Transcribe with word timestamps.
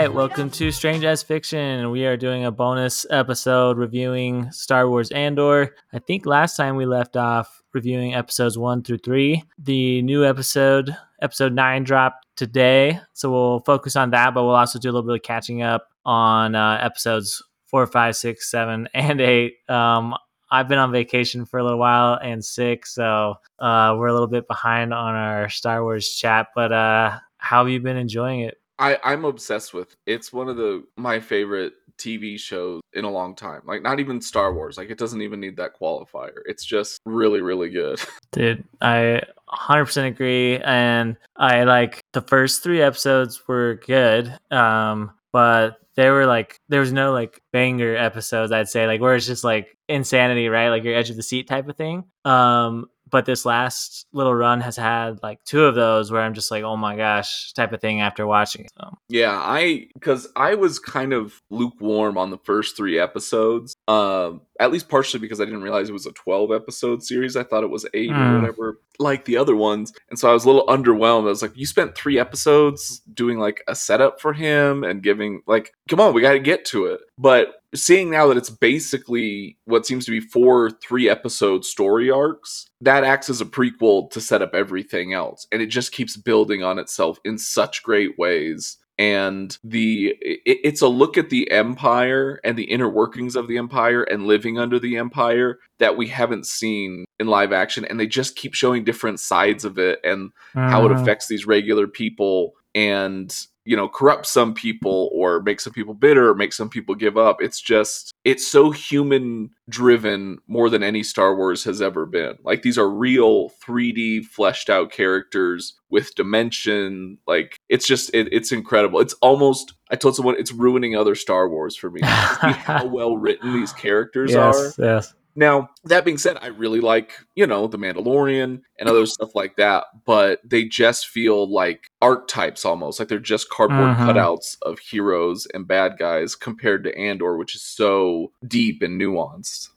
right, 0.00 0.14
welcome 0.14 0.48
to 0.48 0.70
Strange 0.70 1.04
as 1.04 1.22
Fiction. 1.22 1.90
We 1.90 2.06
are 2.06 2.16
doing 2.16 2.46
a 2.46 2.50
bonus 2.50 3.04
episode 3.10 3.76
reviewing 3.76 4.50
Star 4.50 4.88
Wars 4.88 5.10
Andor. 5.10 5.74
I 5.92 5.98
think 5.98 6.24
last 6.24 6.56
time 6.56 6.76
we 6.76 6.86
left 6.86 7.18
off 7.18 7.62
reviewing 7.74 8.14
episodes 8.14 8.56
one 8.56 8.82
through 8.82 8.96
three. 8.98 9.44
The 9.58 10.00
new 10.00 10.24
episode, 10.24 10.96
episode 11.20 11.52
nine, 11.52 11.84
dropped 11.84 12.26
today, 12.34 12.98
so 13.12 13.30
we'll 13.30 13.60
focus 13.60 13.94
on 13.94 14.12
that, 14.12 14.32
but 14.32 14.44
we'll 14.44 14.54
also 14.54 14.78
do 14.78 14.88
a 14.88 14.92
little 14.92 15.06
bit 15.06 15.16
of 15.16 15.22
catching 15.22 15.60
up 15.60 15.88
on 16.06 16.54
uh, 16.54 16.78
episodes 16.80 17.42
four, 17.66 17.86
five, 17.86 18.16
six, 18.16 18.50
seven, 18.50 18.88
and 18.94 19.20
eight. 19.20 19.56
Um, 19.68 20.14
I've 20.50 20.66
been 20.66 20.78
on 20.78 20.92
vacation 20.92 21.44
for 21.44 21.60
a 21.60 21.62
little 21.62 21.78
while 21.78 22.14
and 22.14 22.42
sick, 22.42 22.86
so 22.86 23.34
uh, 23.58 23.94
we're 23.98 24.06
a 24.06 24.14
little 24.14 24.28
bit 24.28 24.48
behind 24.48 24.94
on 24.94 25.14
our 25.14 25.50
Star 25.50 25.82
Wars 25.82 26.08
chat. 26.08 26.46
But 26.54 26.72
uh, 26.72 27.18
how 27.36 27.64
have 27.64 27.70
you 27.70 27.80
been 27.80 27.98
enjoying 27.98 28.40
it? 28.40 28.59
I, 28.80 28.98
I'm 29.04 29.24
obsessed 29.24 29.74
with. 29.74 29.94
It's 30.06 30.32
one 30.32 30.48
of 30.48 30.56
the 30.56 30.84
my 30.96 31.20
favorite 31.20 31.74
TV 31.98 32.40
shows 32.40 32.80
in 32.94 33.04
a 33.04 33.10
long 33.10 33.36
time. 33.36 33.60
Like 33.66 33.82
not 33.82 34.00
even 34.00 34.20
Star 34.20 34.54
Wars. 34.54 34.78
Like 34.78 34.90
it 34.90 34.98
doesn't 34.98 35.20
even 35.20 35.38
need 35.38 35.58
that 35.58 35.78
qualifier. 35.78 36.38
It's 36.46 36.64
just 36.64 36.98
really, 37.04 37.42
really 37.42 37.68
good. 37.68 38.00
Dude, 38.32 38.64
I 38.80 39.22
100% 39.50 40.06
agree. 40.06 40.58
And 40.58 41.16
I 41.36 41.64
like 41.64 42.00
the 42.14 42.22
first 42.22 42.62
three 42.62 42.80
episodes 42.80 43.46
were 43.46 43.80
good. 43.86 44.34
Um, 44.50 45.12
but 45.30 45.76
there 45.96 46.14
were 46.14 46.26
like 46.26 46.58
there 46.68 46.80
was 46.80 46.92
no 46.92 47.12
like 47.12 47.42
banger 47.52 47.96
episodes 47.96 48.52
i'd 48.52 48.68
say 48.68 48.86
like 48.86 49.00
where 49.00 49.16
it's 49.16 49.26
just 49.26 49.44
like 49.44 49.76
insanity 49.88 50.48
right 50.48 50.70
like 50.70 50.84
your 50.84 50.94
edge 50.94 51.10
of 51.10 51.16
the 51.16 51.22
seat 51.22 51.48
type 51.48 51.68
of 51.68 51.76
thing 51.76 52.04
um 52.24 52.86
but 53.10 53.26
this 53.26 53.44
last 53.44 54.06
little 54.12 54.34
run 54.34 54.60
has 54.60 54.76
had 54.76 55.22
like 55.22 55.42
two 55.44 55.64
of 55.64 55.74
those 55.74 56.10
where 56.10 56.22
I'm 56.22 56.34
just 56.34 56.50
like, 56.50 56.64
oh 56.64 56.76
my 56.76 56.96
gosh, 56.96 57.52
type 57.52 57.72
of 57.72 57.80
thing 57.80 58.00
after 58.00 58.26
watching 58.26 58.64
it. 58.64 58.72
So. 58.78 58.96
Yeah, 59.08 59.32
I 59.32 59.88
because 59.94 60.28
I 60.36 60.54
was 60.54 60.78
kind 60.78 61.12
of 61.12 61.40
lukewarm 61.50 62.16
on 62.16 62.30
the 62.30 62.38
first 62.38 62.76
three 62.76 62.98
episodes. 62.98 63.74
Um, 63.90 64.42
at 64.60 64.70
least 64.70 64.88
partially 64.88 65.18
because 65.18 65.40
I 65.40 65.44
didn't 65.46 65.62
realize 65.62 65.88
it 65.88 65.92
was 65.92 66.06
a 66.06 66.12
12 66.12 66.52
episode 66.52 67.02
series. 67.02 67.34
I 67.34 67.42
thought 67.42 67.64
it 67.64 67.70
was 67.70 67.86
eight 67.92 68.10
mm. 68.10 68.14
or 68.14 68.28
hmm. 68.28 68.40
whatever, 68.40 68.80
like 69.00 69.24
the 69.24 69.36
other 69.36 69.56
ones. 69.56 69.92
And 70.10 70.18
so 70.18 70.30
I 70.30 70.32
was 70.32 70.44
a 70.44 70.46
little 70.46 70.66
underwhelmed. 70.66 71.22
I 71.22 71.30
was 71.30 71.42
like, 71.42 71.56
you 71.56 71.66
spent 71.66 71.96
three 71.96 72.16
episodes 72.16 73.00
doing 73.12 73.40
like 73.40 73.64
a 73.66 73.74
setup 73.74 74.20
for 74.20 74.32
him 74.32 74.84
and 74.84 75.02
giving 75.02 75.42
like, 75.48 75.72
come 75.88 75.98
on, 75.98 76.14
we 76.14 76.22
got 76.22 76.34
to 76.34 76.38
get 76.38 76.64
to 76.66 76.86
it. 76.86 77.00
But 77.18 77.62
seeing 77.74 78.10
now 78.10 78.28
that 78.28 78.36
it's 78.36 78.50
basically 78.50 79.58
what 79.64 79.86
seems 79.86 80.04
to 80.04 80.12
be 80.12 80.20
four 80.20 80.70
three 80.70 81.08
episode 81.08 81.64
story 81.64 82.10
arcs 82.10 82.68
that 82.80 83.02
acts 83.02 83.28
as 83.28 83.40
a 83.40 83.44
prequel 83.44 84.10
to 84.10 84.20
set 84.20 84.42
up 84.42 84.54
everything 84.54 85.12
else 85.14 85.46
and 85.52 85.62
it 85.62 85.66
just 85.66 85.92
keeps 85.92 86.16
building 86.16 86.64
on 86.64 86.80
itself 86.80 87.18
in 87.24 87.38
such 87.38 87.84
great 87.84 88.18
ways 88.18 88.78
and 89.00 89.56
the 89.64 90.14
it, 90.20 90.40
it's 90.44 90.82
a 90.82 90.88
look 90.88 91.16
at 91.16 91.30
the 91.30 91.50
empire 91.50 92.38
and 92.44 92.58
the 92.58 92.64
inner 92.64 92.88
workings 92.88 93.34
of 93.34 93.48
the 93.48 93.56
empire 93.56 94.02
and 94.02 94.26
living 94.26 94.58
under 94.58 94.78
the 94.78 94.98
empire 94.98 95.58
that 95.78 95.96
we 95.96 96.06
haven't 96.06 96.46
seen 96.46 97.06
in 97.18 97.26
live 97.26 97.50
action 97.50 97.86
and 97.86 97.98
they 97.98 98.06
just 98.06 98.36
keep 98.36 98.52
showing 98.52 98.84
different 98.84 99.18
sides 99.18 99.64
of 99.64 99.78
it 99.78 100.00
and 100.04 100.30
uh. 100.54 100.68
how 100.68 100.84
it 100.84 100.90
mm-hmm. 100.90 101.00
affects 101.00 101.28
these 101.28 101.46
regular 101.46 101.86
people 101.86 102.52
and 102.74 103.46
you 103.70 103.76
know 103.76 103.88
corrupt 103.88 104.26
some 104.26 104.52
people 104.52 105.08
or 105.12 105.40
make 105.42 105.60
some 105.60 105.72
people 105.72 105.94
bitter 105.94 106.28
or 106.28 106.34
make 106.34 106.52
some 106.52 106.68
people 106.68 106.96
give 106.96 107.16
up. 107.16 107.40
It's 107.40 107.60
just 107.60 108.12
it's 108.24 108.44
so 108.44 108.72
human 108.72 109.50
driven 109.68 110.38
more 110.48 110.68
than 110.68 110.82
any 110.82 111.04
star 111.04 111.36
wars 111.36 111.62
has 111.62 111.80
ever 111.80 112.04
been. 112.04 112.36
Like 112.42 112.62
these 112.62 112.76
are 112.76 112.90
real 112.90 113.50
3d 113.64 114.24
fleshed 114.24 114.70
out 114.70 114.90
characters 114.90 115.78
with 115.88 116.16
dimension. 116.16 117.18
Like 117.28 117.58
it's 117.68 117.86
just 117.86 118.12
it, 118.12 118.26
it's 118.32 118.50
incredible. 118.50 118.98
It's 118.98 119.14
almost 119.22 119.74
i 119.88 119.94
told 119.94 120.16
someone 120.16 120.34
it's 120.36 120.50
ruining 120.50 120.96
other 120.96 121.14
star 121.14 121.48
wars 121.48 121.76
for 121.76 121.92
me. 121.92 122.00
How 122.04 122.86
well 122.86 123.16
written 123.18 123.52
these 123.52 123.72
characters 123.72 124.32
yes, 124.32 124.78
are. 124.80 124.84
yes 124.84 125.14
now, 125.34 125.70
that 125.84 126.04
being 126.04 126.18
said, 126.18 126.38
I 126.40 126.48
really 126.48 126.80
like, 126.80 127.12
you 127.34 127.46
know, 127.46 127.66
The 127.66 127.78
Mandalorian 127.78 128.62
and 128.78 128.88
other 128.88 129.06
stuff 129.06 129.34
like 129.34 129.56
that, 129.56 129.84
but 130.04 130.40
they 130.44 130.64
just 130.64 131.08
feel 131.08 131.50
like 131.50 131.88
archetypes 132.02 132.64
almost, 132.64 132.98
like 132.98 133.08
they're 133.08 133.18
just 133.18 133.50
cardboard 133.50 133.90
uh-huh. 133.90 134.12
cutouts 134.12 134.56
of 134.62 134.78
heroes 134.78 135.46
and 135.54 135.68
bad 135.68 135.98
guys 135.98 136.34
compared 136.34 136.84
to 136.84 136.98
Andor, 136.98 137.36
which 137.36 137.54
is 137.54 137.62
so 137.62 138.32
deep 138.46 138.82
and 138.82 139.00
nuanced. 139.00 139.68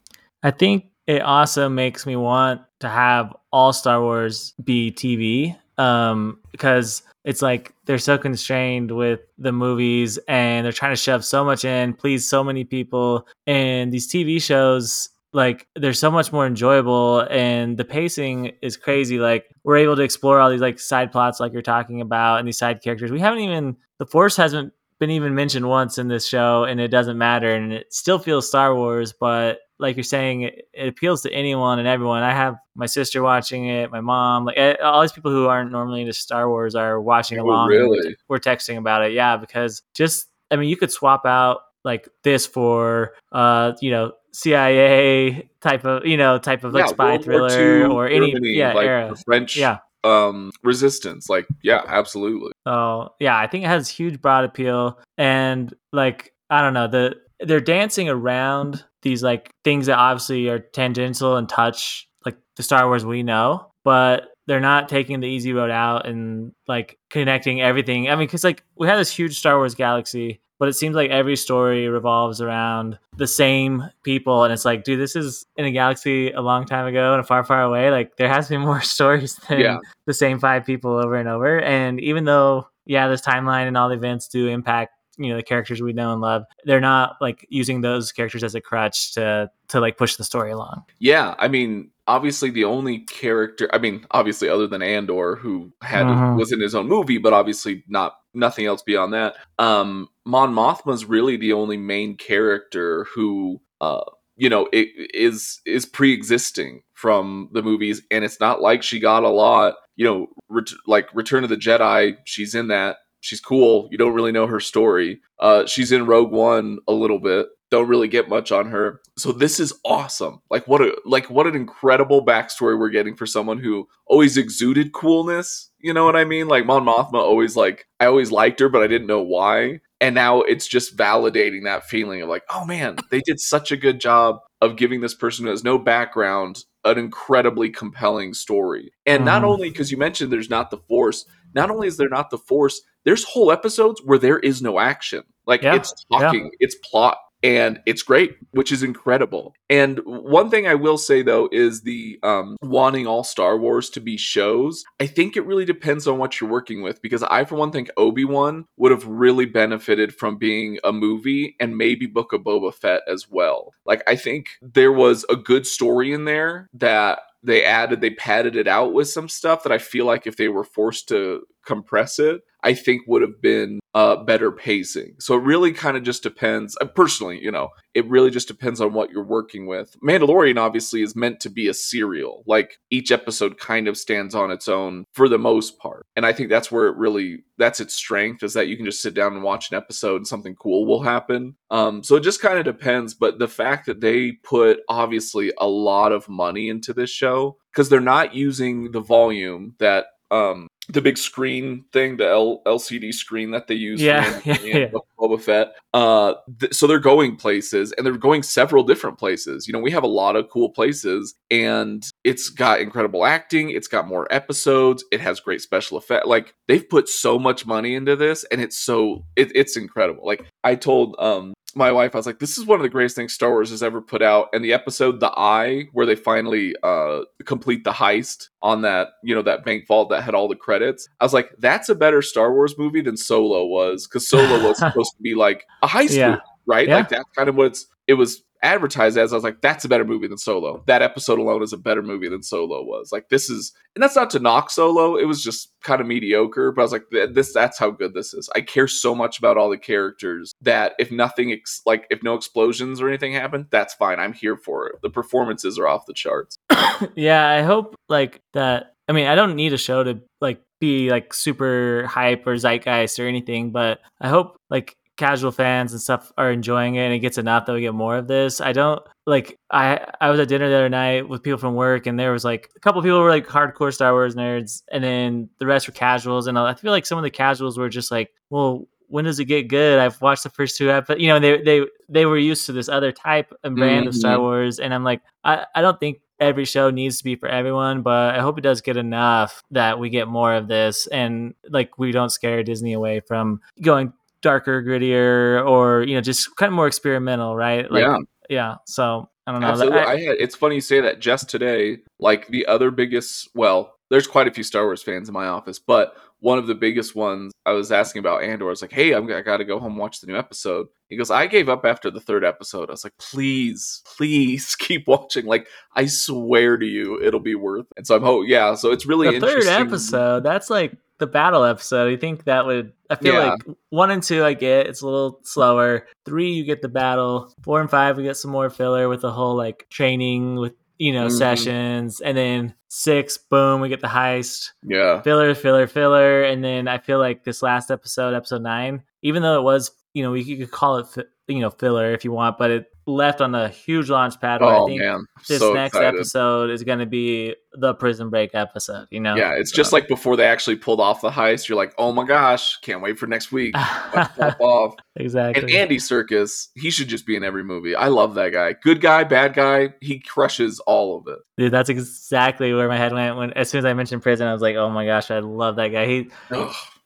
I 0.42 0.52
think 0.52 0.86
it 1.08 1.22
also 1.22 1.70
makes 1.70 2.06
me 2.06 2.16
want 2.16 2.62
to 2.80 2.90
have 2.90 3.36
all 3.52 3.74
Star 3.74 4.02
Wars 4.02 4.54
be 4.64 4.92
TV 4.92 5.58
um, 5.78 6.40
because 6.52 7.04
it's 7.24 7.42
like 7.42 7.74
they're 7.86 7.98
so 7.98 8.18
constrained 8.18 8.92
with 8.92 9.22
the 9.38 9.52
movies 9.52 10.18
and 10.28 10.66
they're 10.66 10.74
trying 10.74 10.92
to 10.92 10.98
shove 10.98 11.24
so 11.24 11.46
much 11.46 11.64
in, 11.64 11.94
please 11.94 12.28
so 12.28 12.44
many 12.44 12.64
people. 12.64 13.28
And 13.48 13.92
these 13.92 14.08
TV 14.12 14.42
shows 14.42 15.10
like 15.34 15.68
they're 15.76 15.94
so 15.94 16.12
much 16.12 16.32
more 16.32 16.46
enjoyable 16.46 17.22
and 17.30 17.76
the 17.76 17.84
pacing 17.84 18.54
is 18.62 18.78
crazy. 18.78 19.18
Like 19.18 19.46
we're 19.64 19.78
able 19.78 19.96
to 19.96 20.04
explore 20.04 20.40
all 20.40 20.50
these 20.50 20.62
like 20.62 20.80
side 20.80 21.12
plots 21.12 21.40
like 21.40 21.52
you're 21.52 21.62
talking 21.62 22.02
about 22.02 22.38
and 22.38 22.48
these 22.48 22.58
side 22.58 22.82
characters. 22.82 23.12
We 23.12 23.20
haven't 23.20 23.40
even 23.40 23.76
the 23.98 24.06
force 24.06 24.38
hasn't 24.38 24.74
been 25.00 25.10
even 25.10 25.34
mentioned 25.34 25.68
once 25.68 25.98
in 25.98 26.08
this 26.08 26.28
show 26.28 26.64
and 26.64 26.80
it 26.80 26.90
doesn't 26.90 27.18
matter 27.18 27.54
and 27.54 27.74
it 27.74 27.92
still 27.92 28.20
feels 28.20 28.48
star 28.48 28.76
wars 28.76 29.12
but 29.12 29.60
like 29.80 29.98
you're 29.98 30.04
saying 30.04 30.44
it, 30.44 30.68
it 30.72 30.88
appeals 30.88 31.24
to 31.24 31.34
anyone 31.34 31.80
and 31.80 31.88
everyone. 31.88 32.22
I 32.22 32.32
have 32.32 32.56
my 32.76 32.86
sister 32.86 33.24
watching 33.24 33.68
it 33.68 33.92
my 33.92 34.02
mom 34.02 34.46
like 34.46 34.58
eh, 34.58 34.76
all 34.84 35.02
these 35.02 35.12
people 35.12 35.32
who 35.32 35.48
aren't 35.48 35.72
normally 35.72 36.02
into 36.02 36.14
star 36.14 36.48
wars 36.48 36.76
are 36.76 37.02
watching 37.02 37.40
oh, 37.40 37.46
along 37.46 37.70
really? 37.70 38.16
we're 38.28 38.40
texting 38.40 38.78
about 38.78 39.04
it. 39.04 39.14
Yeah 39.14 39.36
because 39.38 39.82
just 39.96 40.28
i 40.52 40.56
mean 40.56 40.70
you 40.70 40.78
could 40.78 40.92
swap 40.92 41.26
out 41.26 41.62
like 41.84 42.08
this 42.24 42.46
for 42.46 43.14
uh 43.32 43.74
you 43.82 43.90
know 43.90 44.14
CIA 44.34 45.48
type 45.62 45.86
of 45.86 46.06
you 46.06 46.18
know 46.18 46.38
type 46.38 46.64
of 46.64 46.74
like 46.74 46.86
yeah, 46.86 46.88
spy 46.88 47.12
World 47.12 47.24
thriller 47.24 47.90
or 47.90 48.08
any 48.08 48.32
Germany, 48.32 48.54
yeah 48.58 48.74
like 48.74 48.86
era. 48.86 49.16
French 49.26 49.58
yeah. 49.58 49.78
um 50.04 50.52
resistance 50.64 51.30
like 51.30 51.46
yeah 51.62 51.82
absolutely. 51.88 52.52
Oh 52.66 53.10
yeah 53.20 53.38
I 53.38 53.48
think 53.48 53.64
it 53.64 53.68
has 53.68 53.90
huge 53.90 54.22
broad 54.22 54.46
appeal 54.46 55.00
and 55.18 55.74
like 55.92 56.34
I 56.50 56.62
don't 56.62 56.74
know 56.74 56.88
the 56.88 57.16
they're 57.40 57.62
dancing 57.62 58.10
around 58.10 58.84
these 59.02 59.22
like 59.22 59.52
things 59.64 59.86
that 59.88 59.98
obviously 59.98 60.48
are 60.50 60.60
tangential 60.60 61.36
and 61.36 61.48
touch 61.48 62.08
like 62.26 62.38
the 62.56 62.64
Star 62.64 62.88
Wars 62.88 63.06
we 63.06 63.24
know 63.24 63.68
but 63.84 64.34
they're 64.48 64.60
not 64.60 64.90
taking 64.90 65.20
the 65.20 65.28
easy 65.28 65.54
road 65.54 65.72
out 65.72 66.06
and 66.06 66.54
like 66.68 66.98
connecting 67.10 67.62
everything. 67.62 68.10
I 68.10 68.16
mean, 68.16 68.28
because 68.28 68.44
like 68.44 68.64
we 68.76 68.88
have 68.88 68.98
this 68.98 69.12
huge 69.12 69.38
Star 69.38 69.58
Wars 69.58 69.76
galaxy, 69.76 70.42
but 70.64 70.70
it 70.70 70.78
seems 70.78 70.96
like 70.96 71.12
every 71.12 71.36
story 71.36 71.90
revolves 71.90 72.40
around 72.40 72.98
the 73.18 73.28
same 73.28 73.84
people 74.04 74.46
and 74.46 74.54
it's 74.54 74.64
like 74.64 74.86
dude 74.86 74.98
this 74.98 75.14
is 75.14 75.46
in 75.58 75.66
a 75.66 75.72
galaxy 75.72 76.32
a 76.32 76.40
long 76.40 76.66
time 76.66 76.88
ago 76.88 77.16
and 77.16 77.28
far 77.28 77.44
far 77.44 77.64
away. 77.64 77.92
Like 77.92 78.16
there 78.16 78.30
has 78.30 78.48
to 78.48 78.54
be 78.54 78.58
more 78.66 78.80
stories 78.80 79.36
than 79.50 79.60
yeah. 79.60 79.80
the 80.06 80.14
same 80.14 80.40
five 80.40 80.66
people 80.66 80.92
over 80.92 81.18
and 81.18 81.28
over. 81.28 81.60
And 81.60 82.00
even 82.00 82.24
though 82.24 82.70
yeah 82.86 83.10
this 83.10 83.20
timeline 83.20 83.68
and 83.68 83.76
all 83.76 83.90
the 83.90 83.96
events 83.96 84.30
do 84.30 84.48
impact 84.48 84.94
you 85.18 85.32
know 85.32 85.36
the 85.36 85.44
characters 85.44 85.82
we 85.82 85.92
know 85.92 86.14
and 86.14 86.22
love 86.22 86.44
they're 86.64 86.80
not 86.80 87.18
like 87.20 87.46
using 87.50 87.82
those 87.82 88.14
characters 88.14 88.42
as 88.42 88.56
a 88.56 88.62
crutch 88.62 89.14
to 89.16 89.52
to 89.68 89.82
like 89.82 89.98
push 89.98 90.16
the 90.16 90.24
story 90.24 90.52
along. 90.52 90.86
Yeah 91.00 91.36
i 91.40 91.50
mean 91.50 91.92
obviously 92.08 92.50
the 92.50 92.66
only 92.66 93.00
character 93.00 93.70
i 93.72 93.78
mean 93.78 94.06
obviously 94.12 94.50
other 94.50 94.68
than 94.68 94.82
andor 94.82 95.36
who 95.38 95.72
had 95.82 96.06
uh-huh. 96.06 96.36
was 96.38 96.52
in 96.52 96.60
his 96.60 96.76
own 96.76 96.88
movie 96.88 97.18
but 97.18 97.34
obviously 97.34 97.84
not 97.88 98.18
nothing 98.34 98.66
else 98.66 98.82
beyond 98.82 99.14
that. 99.14 99.36
Um 99.60 100.10
mon 100.26 100.54
mothma's 100.54 101.06
really 101.06 101.38
the 101.38 101.54
only 101.54 101.78
main 101.78 102.18
character 102.18 103.06
who 103.16 103.62
uh 103.82 104.04
you 104.36 104.50
know 104.50 104.68
it 104.72 104.90
is 105.14 105.62
is 105.66 105.86
pre-existing 105.86 106.82
from 106.94 107.50
the 107.54 107.62
movies 107.62 108.02
and 108.10 108.24
it's 108.24 108.40
not 108.40 108.62
like 108.62 108.82
she 108.82 109.00
got 109.00 109.24
a 109.24 109.30
lot 109.30 109.76
you 109.96 110.06
know 110.06 110.28
ret- 110.50 110.72
like 110.88 111.14
return 111.14 111.44
of 111.44 111.50
the 111.50 111.58
jedi 111.58 112.16
she's 112.26 112.56
in 112.56 112.68
that 112.70 112.98
she's 113.20 113.42
cool 113.42 113.88
you 113.92 113.98
don't 113.98 114.14
really 114.14 114.32
know 114.32 114.48
her 114.48 114.60
story. 114.60 115.22
Uh 115.40 115.66
she's 115.66 115.92
in 115.92 116.06
rogue 116.06 116.32
one 116.32 116.80
a 116.88 116.94
little 116.94 117.20
bit 117.20 117.48
don't 117.74 117.90
really 117.90 118.08
get 118.08 118.30
much 118.30 118.52
on 118.52 118.70
her. 118.70 119.02
So 119.18 119.32
this 119.32 119.60
is 119.60 119.74
awesome. 119.84 120.42
Like 120.52 120.68
what 120.68 120.82
a 120.82 120.96
like 121.06 121.28
what 121.32 121.48
an 121.48 121.56
incredible 121.56 122.24
backstory 122.24 122.78
we're 122.78 122.92
getting 122.92 123.16
for 123.16 123.26
someone 123.26 123.58
who 123.58 123.88
always 124.06 124.38
exuded 124.38 124.94
coolness. 124.94 125.72
You 125.80 125.92
know 125.92 126.06
what 126.06 126.16
I 126.16 126.24
mean? 126.24 126.48
Like 126.48 126.68
Mon 126.68 126.86
Mothma 126.86 127.16
always 127.16 127.56
like 127.56 127.88
I 128.00 128.06
always 128.06 128.32
liked 128.32 128.60
her, 128.60 128.70
but 128.70 128.84
I 128.84 128.88
didn't 128.88 129.08
know 129.08 129.24
why. 129.24 129.80
And 130.00 130.14
now 130.14 130.42
it's 130.42 130.68
just 130.68 130.96
validating 130.96 131.64
that 131.64 131.86
feeling 131.86 132.22
of 132.22 132.30
like, 132.30 132.44
oh 132.52 132.64
man, 132.64 132.98
they 133.10 133.22
did 133.22 133.40
such 133.40 133.72
a 133.72 133.78
good 133.78 134.00
job 134.00 134.38
of 134.62 134.76
giving 134.76 135.02
this 135.02 135.16
person 135.16 135.46
who 135.46 135.52
has 135.52 135.64
no 135.64 135.80
background 135.80 136.66
an 136.86 137.00
incredibly 137.00 137.72
compelling 137.72 138.36
story. 138.36 138.92
And 139.08 139.26
not 139.26 139.42
mm. 139.42 139.46
only 139.46 139.70
because 139.70 139.92
you 139.92 139.98
mentioned 139.98 140.32
there's 140.32 140.50
not 140.50 140.70
the 140.70 140.78
force, 140.78 141.26
not 141.56 141.72
only 141.72 141.88
is 141.88 141.98
there 141.98 142.10
not 142.10 142.30
the 142.30 142.38
force, 142.38 142.82
there's 143.04 143.24
whole 143.24 143.52
episodes 143.52 144.00
where 144.06 144.20
there 144.20 144.38
is 144.40 144.62
no 144.62 144.80
action. 144.80 145.24
Like 145.48 145.64
yeah, 145.64 145.76
it's 145.76 146.06
talking, 146.12 146.46
yeah. 146.46 146.58
it's 146.60 146.76
plot 146.76 147.18
and 147.44 147.82
it's 147.86 148.02
great, 148.02 148.38
which 148.52 148.72
is 148.72 148.84
incredible. 148.84 149.54
And 149.70 150.00
one 150.06 150.50
thing 150.50 150.66
I 150.66 150.76
will 150.76 150.98
say 150.98 151.22
though 151.22 151.50
is 151.52 151.82
the 151.82 152.18
um, 152.24 152.56
wanting 152.62 153.06
all 153.06 153.24
Star 153.24 153.58
Wars 153.58 153.90
to 153.92 154.00
be 154.00 154.18
shows. 154.18 154.84
I 155.00 155.08
think 155.08 155.36
it 155.36 155.46
really 155.46 155.66
depends 155.66 156.08
on 156.08 156.18
what 156.18 156.40
you're 156.40 156.50
working 156.50 156.82
with 156.82 157.02
because 157.02 157.24
I, 157.24 157.44
for 157.44 157.56
one, 157.56 157.72
think 157.72 157.90
Obi 157.98 158.24
Wan 158.24 158.66
would 158.78 158.92
have 158.92 159.06
really 159.06 159.46
benefited 159.46 160.16
from 160.16 160.38
being 160.38 160.80
a 160.84 160.94
movie 160.94 161.56
and 161.60 161.78
maybe 161.78 162.06
Book 162.06 162.32
of 162.32 162.42
Boba 162.42 162.74
Fett 162.74 163.02
as 163.08 163.30
well. 163.30 163.74
Like 163.86 164.04
I 164.08 164.16
think 164.16 164.48
there 164.62 164.94
was 164.94 165.26
a 165.30 165.36
good 165.36 165.68
story 165.68 166.14
in 166.14 166.26
there 166.26 166.70
that 166.74 167.20
they 167.44 167.66
added 167.66 168.00
they 168.00 168.12
padded 168.12 168.56
it 168.56 168.68
out 168.68 168.94
with 168.94 169.10
some 169.10 169.28
stuff 169.28 169.64
that 169.64 169.72
I 169.72 169.78
feel 169.78 170.06
like 170.06 170.26
if 170.26 170.38
they 170.38 170.48
were 170.48 170.64
forced 170.64 171.10
to 171.10 171.46
compress 171.66 172.20
it, 172.20 172.42
I 172.64 172.74
think 172.74 173.02
would 173.08 173.22
have 173.22 173.42
been 173.42 173.80
uh, 173.94 174.16
better 174.24 174.52
pacing. 174.52 175.16
So 175.20 175.36
it 175.36 175.44
really 175.44 175.74
kind 175.74 175.98
of 175.98 176.04
just 176.04 176.24
depends. 176.24 176.78
Uh, 176.82 176.86
personally, 176.86 177.44
you 177.44 177.52
know, 177.52 177.70
it 177.94 178.08
really 178.08 178.32
just 178.32 178.48
depends 178.48 178.82
on 178.82 178.94
what 178.94 179.12
you're 179.12 179.24
working 179.24 179.68
with. 179.68 179.96
Mandalorian 180.02 180.58
obviously 180.58 181.02
is 181.04 181.16
meant 181.16 181.40
to 181.42 181.50
be 181.50 181.68
a 181.68 181.74
serial. 181.74 182.44
Like 182.48 182.80
each 182.90 183.12
episode 183.12 183.60
kind 183.60 183.88
of 183.88 183.98
stands 183.98 184.34
on 184.34 184.50
its 184.50 184.68
own 184.68 185.06
for 185.12 185.28
the 185.28 185.38
most 185.38 185.78
part. 185.78 186.06
And 186.16 186.26
I 186.26 186.34
think 186.34 186.50
that's 186.50 186.72
where 186.72 186.88
it 186.88 186.96
really 186.96 187.44
that's 187.58 187.80
its 187.80 187.94
strength 187.94 188.42
is 188.42 188.54
that 188.54 188.68
you 188.68 188.76
can 188.76 188.86
just 188.86 189.02
sit 189.02 189.14
down 189.14 189.34
and 189.34 189.44
watch 189.44 189.70
an 189.70 189.78
episode 189.78 190.18
and 190.18 190.28
something 190.28 190.56
cool 190.56 190.88
will 190.88 191.04
happen. 191.04 191.56
Um, 191.70 192.02
so 192.04 192.16
it 192.16 192.24
just 192.24 192.42
kind 192.42 192.58
of 192.58 192.66
depends. 192.66 193.14
But 193.14 193.38
the 193.38 193.48
fact 193.48 193.86
that 193.86 194.02
they 194.02 194.32
put 194.32 194.80
obviously 194.90 195.52
a 195.60 195.68
lot 195.68 196.12
of 196.12 196.28
money 196.30 196.70
into 196.70 196.94
this 196.94 197.12
show 197.12 197.58
because 197.72 197.90
they're 197.90 198.00
not 198.00 198.34
using 198.34 198.92
the 198.92 199.02
volume 199.02 199.76
that 199.80 200.06
um 200.32 200.68
the 200.90 201.02
big 201.02 201.18
screen 201.18 201.86
thing, 201.94 202.18
the 202.18 202.28
L- 202.28 202.62
LCD 202.66 203.14
screen 203.14 203.52
that 203.52 203.68
they 203.68 203.76
use 203.76 204.02
yeah, 204.02 204.40
yeah, 204.46 204.58
yeah. 204.62 204.88
Boba 205.18 205.42
Fett. 205.42 205.76
Uh, 205.94 206.34
th- 206.60 206.74
so 206.74 206.88
they're 206.88 207.00
going 207.00 207.36
places, 207.36 207.94
and 207.94 208.06
they're 208.06 208.18
going 208.18 208.44
several 208.44 208.84
different 208.84 209.18
places. 209.18 209.68
You 209.68 209.74
know, 209.74 209.80
we 209.80 209.92
have 209.92 210.04
a 210.04 210.08
lot 210.08 210.36
of 210.36 210.50
cool 210.50 210.70
places, 210.70 211.36
and 211.50 212.04
it's 212.24 212.50
got 212.50 212.82
incredible 212.82 213.26
acting. 213.26 213.70
It's 213.70 213.88
got 213.88 214.08
more 214.08 214.28
episodes. 214.32 215.06
It 215.12 215.22
has 215.22 215.40
great 215.40 215.62
special 215.62 215.98
effect. 215.98 216.28
Like 216.28 216.54
they've 216.68 216.88
put 216.88 217.08
so 217.08 217.40
much 217.40 217.66
money 217.66 217.96
into 217.96 218.16
this, 218.16 218.44
and 218.52 218.60
it's 218.60 218.78
so 218.78 219.26
it, 219.36 219.52
it's 219.56 219.78
incredible. 219.78 220.26
Like 220.26 220.46
I 220.64 220.76
told 220.76 221.16
um 221.20 221.54
my 221.76 221.92
wife, 221.92 222.16
I 222.16 222.20
was 222.20 222.26
like, 222.26 222.40
this 222.40 222.58
is 222.58 222.66
one 222.66 222.80
of 222.80 222.84
the 222.84 222.90
greatest 222.90 223.16
things 223.16 223.34
Star 223.34 223.52
Wars 223.52 223.70
has 223.70 223.84
ever 223.84 224.02
put 224.02 224.22
out. 224.22 224.50
And 224.54 224.64
the 224.64 224.74
episode 224.74 225.20
The 225.20 225.32
Eye, 225.38 225.88
where 225.94 226.06
they 226.06 226.16
finally 226.16 226.76
uh 226.84 227.22
complete 227.46 227.84
the 227.84 227.92
heist 227.92 228.50
on 228.62 228.82
that, 228.82 229.10
you 229.24 229.34
know, 229.36 229.42
that 229.42 229.66
bank 229.66 229.88
vault 229.88 230.10
that 230.10 230.24
had 230.24 230.36
all 230.36 230.48
the 230.48 230.56
credits. 230.56 231.08
I 231.20 231.26
was 231.26 231.34
like, 231.34 231.52
that's 231.60 231.90
a 231.90 231.96
better 231.96 232.22
Star 232.22 232.54
Wars 232.54 232.78
movie 232.78 233.02
than 233.02 233.18
Solo 233.18 233.66
was, 233.66 234.08
because 234.08 234.28
Solo 234.28 234.68
was 234.68 234.78
supposed 234.80 235.16
to 235.16 235.22
be 235.22 235.36
like 235.36 235.66
a 235.82 235.88
heist 235.88 236.16
yeah. 236.16 236.30
movie, 236.30 236.42
right? 236.66 236.88
Yeah. 236.88 236.98
Like 236.98 237.10
that's 237.10 237.30
kind 237.36 237.50
of 237.50 237.56
what 237.56 237.78
it 238.08 238.14
was 238.14 238.44
advertised 238.64 239.18
as. 239.18 239.34
I 239.34 239.36
was 239.36 239.44
like, 239.44 239.62
that's 239.62 239.86
a 239.86 239.90
better 239.90 240.06
movie 240.06 240.28
than 240.28 240.38
Solo. 240.38 240.84
That 240.88 241.02
episode 241.02 241.40
alone 241.40 241.62
is 241.62 241.74
a 241.74 241.78
better 241.78 242.02
movie 242.02 242.30
than 242.30 242.42
Solo 242.42 242.84
was. 242.84 243.12
Like 243.12 243.30
this 243.30 243.50
is, 243.50 243.74
and 243.96 244.02
that's 244.02 244.16
not 244.16 244.30
to 244.32 244.40
knock 244.40 244.72
Solo. 244.72 245.16
It 245.16 245.26
was 245.26 245.44
just 245.44 245.72
kind 245.84 246.02
of 246.02 246.08
mediocre. 246.08 246.72
But 246.72 246.82
I 246.82 246.86
was 246.86 246.92
like, 246.92 247.06
this, 247.34 247.54
that's 247.54 247.78
how 247.78 247.92
good 247.92 248.14
this 248.14 248.34
is. 248.34 248.50
I 248.56 248.62
care 248.62 248.88
so 248.88 249.14
much 249.14 249.38
about 249.38 249.58
all 249.58 249.70
the 249.70 249.78
characters 249.78 250.54
that 250.62 250.94
if 250.98 251.12
nothing, 251.12 251.52
ex- 251.52 251.82
like 251.86 252.08
if 252.10 252.24
no 252.24 252.34
explosions 252.34 253.02
or 253.02 253.08
anything 253.08 253.34
happen, 253.34 253.68
that's 253.70 253.94
fine. 253.94 254.20
I'm 254.20 254.34
here 254.34 254.58
for 254.58 254.88
it. 254.88 255.02
The 255.02 255.10
performances 255.10 255.78
are 255.78 255.88
off 255.88 256.06
the 256.06 256.14
charts. 256.14 256.58
yeah, 257.16 257.48
I 257.48 257.62
hope 257.62 257.96
like 258.10 258.42
that. 258.54 258.96
I 259.08 259.12
mean, 259.12 259.28
I 259.28 259.36
don't 259.36 259.56
need 259.56 259.74
a 259.74 259.78
show 259.78 260.04
to 260.04 260.22
like 260.40 260.62
be 260.80 261.10
like 261.10 261.34
super 261.34 262.06
hype 262.08 262.46
or 262.48 262.58
zeitgeist 262.58 263.20
or 263.20 263.28
anything, 263.28 263.72
but 263.72 264.00
I 264.20 264.30
hope 264.30 264.58
like 264.70 264.96
casual 265.16 265.52
fans 265.52 265.92
and 265.92 266.02
stuff 266.02 266.32
are 266.38 266.52
enjoying 266.52 266.96
it 266.96 267.02
and 267.02 267.14
it 267.14 267.20
gets 267.20 267.38
enough 267.38 267.66
that 267.66 267.74
we 267.74 267.82
get 267.82 267.94
more 267.94 268.18
of 268.18 268.28
this. 268.28 268.60
I 268.60 268.74
don't 268.74 269.02
like 269.26 269.60
I 269.70 270.06
I 270.20 270.30
was 270.30 270.40
at 270.40 270.48
dinner 270.48 270.70
the 270.70 270.76
other 270.76 270.90
night 270.90 271.30
with 271.30 271.44
people 271.44 271.60
from 271.60 271.76
work 271.76 272.08
and 272.08 272.20
there 272.20 272.32
was 272.32 272.44
like 272.44 272.70
a 272.76 272.80
couple 272.80 273.02
people 273.02 273.20
were 273.20 273.30
like 273.30 273.48
hardcore 273.48 273.94
Star 273.94 274.14
Wars 274.14 274.36
nerds 274.36 274.82
and 274.92 275.04
then 275.04 275.50
the 275.60 275.68
rest 275.68 275.88
were 275.88 275.94
casuals 275.94 276.48
and 276.48 276.58
I 276.58 276.74
feel 276.74 276.92
like 276.92 277.06
some 277.06 277.18
of 277.18 277.24
the 277.24 277.30
casuals 277.30 277.78
were 277.78 277.90
just 277.90 278.12
like, 278.12 278.32
well, 278.50 278.88
when 279.08 279.26
does 279.26 279.40
it 279.40 279.46
get 279.46 279.68
good? 279.68 280.00
I've 280.00 280.20
watched 280.22 280.44
the 280.44 280.50
first 280.50 280.78
two 280.78 280.90
episodes. 280.90 281.22
You 281.22 281.28
know, 281.28 281.40
they 281.40 281.62
they 281.62 281.86
they 282.10 282.26
were 282.26 282.38
used 282.38 282.66
to 282.66 282.72
this 282.72 282.90
other 282.90 283.12
type 283.12 283.54
and 283.64 283.76
brand 283.76 284.02
mm-hmm. 284.02 284.10
of 284.10 284.16
Star 284.16 284.36
mm-hmm. 284.36 284.44
Wars 284.44 284.80
and 284.80 284.94
I'm 284.94 285.04
like 285.04 285.22
I 285.44 285.66
I 285.76 285.82
don't 285.82 286.00
think 286.00 286.22
every 286.40 286.66
show 286.66 286.90
needs 286.90 287.20
to 287.20 287.24
be 287.24 287.36
for 287.36 287.48
everyone, 287.48 288.02
but 288.02 288.36
I 288.36 288.42
hope 288.42 288.58
it 288.58 288.62
does 288.62 288.82
get 288.82 288.98
enough 288.98 289.64
that 289.72 290.00
we 290.00 290.10
get 290.10 290.28
more 290.28 290.54
of 290.56 290.68
this 290.68 291.06
and 291.08 291.54
like 291.70 291.98
we 292.00 292.12
don't 292.12 292.32
scare 292.32 292.64
Disney 292.64 292.94
away 292.94 293.20
from 293.20 293.62
going 293.80 294.12
darker, 294.44 294.84
grittier, 294.84 295.68
or 295.68 296.04
you 296.04 296.14
know, 296.14 296.22
just 296.22 296.56
kind 296.56 296.70
of 296.70 296.76
more 296.76 296.88
experimental, 296.88 297.56
right? 297.56 297.92
Like, 297.92 298.02
yeah, 298.02 298.18
yeah. 298.50 298.76
So 298.86 299.28
I 299.48 299.52
don't 299.52 299.62
know. 299.62 299.68
Absolutely. 299.70 300.00
I, 300.00 300.12
I 300.12 300.20
had, 300.20 300.36
it's 300.40 300.56
funny 300.56 300.76
you 300.76 300.82
say 300.82 301.02
that. 301.02 301.20
Just 301.20 301.50
today, 301.50 301.98
like 302.20 302.48
the 302.50 302.68
other 302.68 302.92
biggest, 302.92 303.50
well, 303.56 303.96
there's 304.12 304.28
quite 304.28 304.48
a 304.48 304.52
few 304.52 304.64
Star 304.64 304.84
Wars 304.84 305.02
fans 305.02 305.28
in 305.28 305.34
my 305.34 305.48
office, 305.48 305.80
but 305.80 306.16
one 306.44 306.58
of 306.58 306.68
the 306.68 306.76
biggest 306.76 307.16
ones 307.16 307.54
I 307.66 307.72
was 307.72 307.90
asking 307.90 308.20
about 308.20 308.44
Andor. 308.44 308.68
I 308.68 308.70
was 308.70 308.82
like, 308.82 308.92
"Hey, 308.92 309.14
I'm, 309.14 309.32
I 309.32 309.42
got 309.42 309.58
to 309.58 309.66
go 309.66 309.80
home 309.80 309.96
watch 309.96 310.20
the 310.20 310.28
new 310.28 310.38
episode." 310.38 310.88
He 311.08 311.16
goes, 311.16 311.32
"I 311.32 311.48
gave 311.48 311.70
up 311.70 311.86
after 311.86 312.12
the 312.12 312.20
third 312.20 312.44
episode." 312.44 312.90
I 312.90 312.92
was 312.92 313.06
like, 313.06 313.18
"Please, 313.18 314.04
please 314.18 314.76
keep 314.80 315.08
watching. 315.08 315.46
Like, 315.46 315.68
I 315.96 316.06
swear 316.06 316.78
to 316.78 316.86
you, 316.86 317.22
it'll 317.24 317.40
be 317.40 317.56
worth." 317.56 317.86
It. 317.92 317.98
And 317.98 318.08
so 318.08 318.18
I'm, 318.18 318.26
oh 318.26 318.42
yeah, 318.42 318.76
so 318.76 318.92
it's 318.92 319.06
really 319.06 319.40
the 319.40 319.46
third 319.46 319.66
episode. 319.66 320.44
That's 320.44 320.70
like 320.70 320.98
the 321.24 321.28
battle 321.28 321.64
episode. 321.64 322.12
I 322.12 322.18
think 322.18 322.44
that 322.44 322.66
would. 322.66 322.92
I 323.10 323.16
feel 323.16 323.36
yeah. 323.36 323.52
like 323.52 323.64
one 323.90 324.12
and 324.12 324.22
two 324.22 324.44
I 324.44 324.54
get 324.54 324.88
it's 324.88 325.02
a 325.02 325.06
little 325.06 325.40
slower. 325.44 326.06
Three 326.26 326.52
you 326.52 326.66
get 326.66 326.82
the 326.82 326.90
battle. 326.90 327.54
Four 327.62 327.80
and 327.80 327.90
five 327.90 328.18
we 328.18 328.24
get 328.24 328.36
some 328.36 328.52
more 328.52 328.70
filler 328.70 329.08
with 329.08 329.22
the 329.22 329.32
whole 329.32 329.56
like 329.56 329.88
training 329.90 330.58
with 330.58 330.74
you 330.98 331.14
know 331.14 331.28
mm-hmm. 331.28 331.38
sessions, 331.38 332.20
and 332.20 332.36
then 332.38 332.76
six 332.90 333.38
boom 333.38 333.80
we 333.80 333.88
get 333.88 334.02
the 334.02 334.08
heist. 334.08 334.72
Yeah, 334.84 335.22
filler, 335.22 335.56
filler, 335.56 335.88
filler, 335.88 336.44
and 336.44 336.62
then 336.62 336.90
I 336.90 336.98
feel 336.98 337.20
like 337.20 337.46
this 337.46 337.64
last 337.64 337.90
episode, 337.90 338.34
episode 338.34 338.62
nine, 338.62 339.04
even 339.22 339.44
though 339.44 339.58
it 339.58 339.64
was 339.64 339.92
you 340.14 340.24
know 340.24 340.34
you 340.34 340.58
could 340.58 340.72
call 340.72 340.98
it 340.98 341.08
you 341.48 341.60
know 341.60 341.70
filler 341.70 342.14
if 342.14 342.24
you 342.24 342.32
want, 342.32 342.58
but 342.58 342.72
it 342.72 342.86
left 343.06 343.42
on 343.42 343.54
a 343.54 343.68
huge 343.68 344.10
launch 344.10 344.40
pad. 344.40 344.62
Oh 344.62 344.86
I 344.86 344.88
think 344.88 345.02
man, 345.02 345.26
this 345.48 345.60
so 345.60 345.74
next 345.74 345.96
excited. 345.96 346.16
episode 346.16 346.70
is 346.70 346.84
going 346.84 347.00
to 347.00 347.06
be 347.06 347.56
the 347.74 347.94
Prison 347.94 348.30
Break 348.30 348.52
episode. 348.54 349.08
You 349.12 349.20
know, 349.20 349.36
yeah, 349.36 349.54
it's 349.54 349.72
so. 349.72 349.76
just 349.76 349.92
like 349.92 350.08
before 350.08 350.38
they 350.38 350.46
actually 350.46 350.78
pulled 350.78 351.00
off 351.02 351.22
the 351.22 351.30
heist. 351.30 351.68
You're 351.68 351.78
like, 351.78 351.94
oh 351.98 352.12
my 352.12 352.26
gosh, 352.26 352.78
can't 352.78 353.02
wait 353.02 353.20
for 353.20 353.28
next 353.28 353.52
week. 353.52 353.74
pop 354.14 354.60
off. 354.62 354.96
Exactly. 355.16 355.64
And 355.64 355.72
Andy 355.72 355.98
Serkis, 355.98 356.70
he 356.76 356.90
should 356.92 357.08
just 357.08 357.26
be 357.26 357.36
in 357.36 357.44
every 357.44 357.64
movie. 357.64 357.96
I 357.96 358.08
love 358.08 358.36
that 358.36 358.54
guy. 358.54 358.74
Good 358.74 359.02
guy, 359.02 359.24
bad 359.24 359.54
guy. 359.54 359.94
He 360.02 360.20
crushes 360.20 360.80
all 360.82 361.18
of 361.18 361.28
it. 361.28 361.40
Dude, 361.58 361.72
that's 361.72 361.90
exactly 361.90 362.74
where 362.74 362.88
my 362.88 362.98
head 362.98 363.14
went 363.14 363.38
when 363.38 363.54
as 363.54 363.70
soon 363.70 363.80
as 363.80 363.86
I 363.86 363.94
mentioned 363.94 364.22
prison, 364.22 364.48
I 364.48 364.54
was 364.54 364.62
like, 364.62 364.76
oh 364.76 364.90
my 364.90 365.06
gosh, 365.06 365.30
I 365.30 365.40
love 365.40 365.76
that 365.76 365.90
guy. 365.90 366.08
He. 366.08 366.30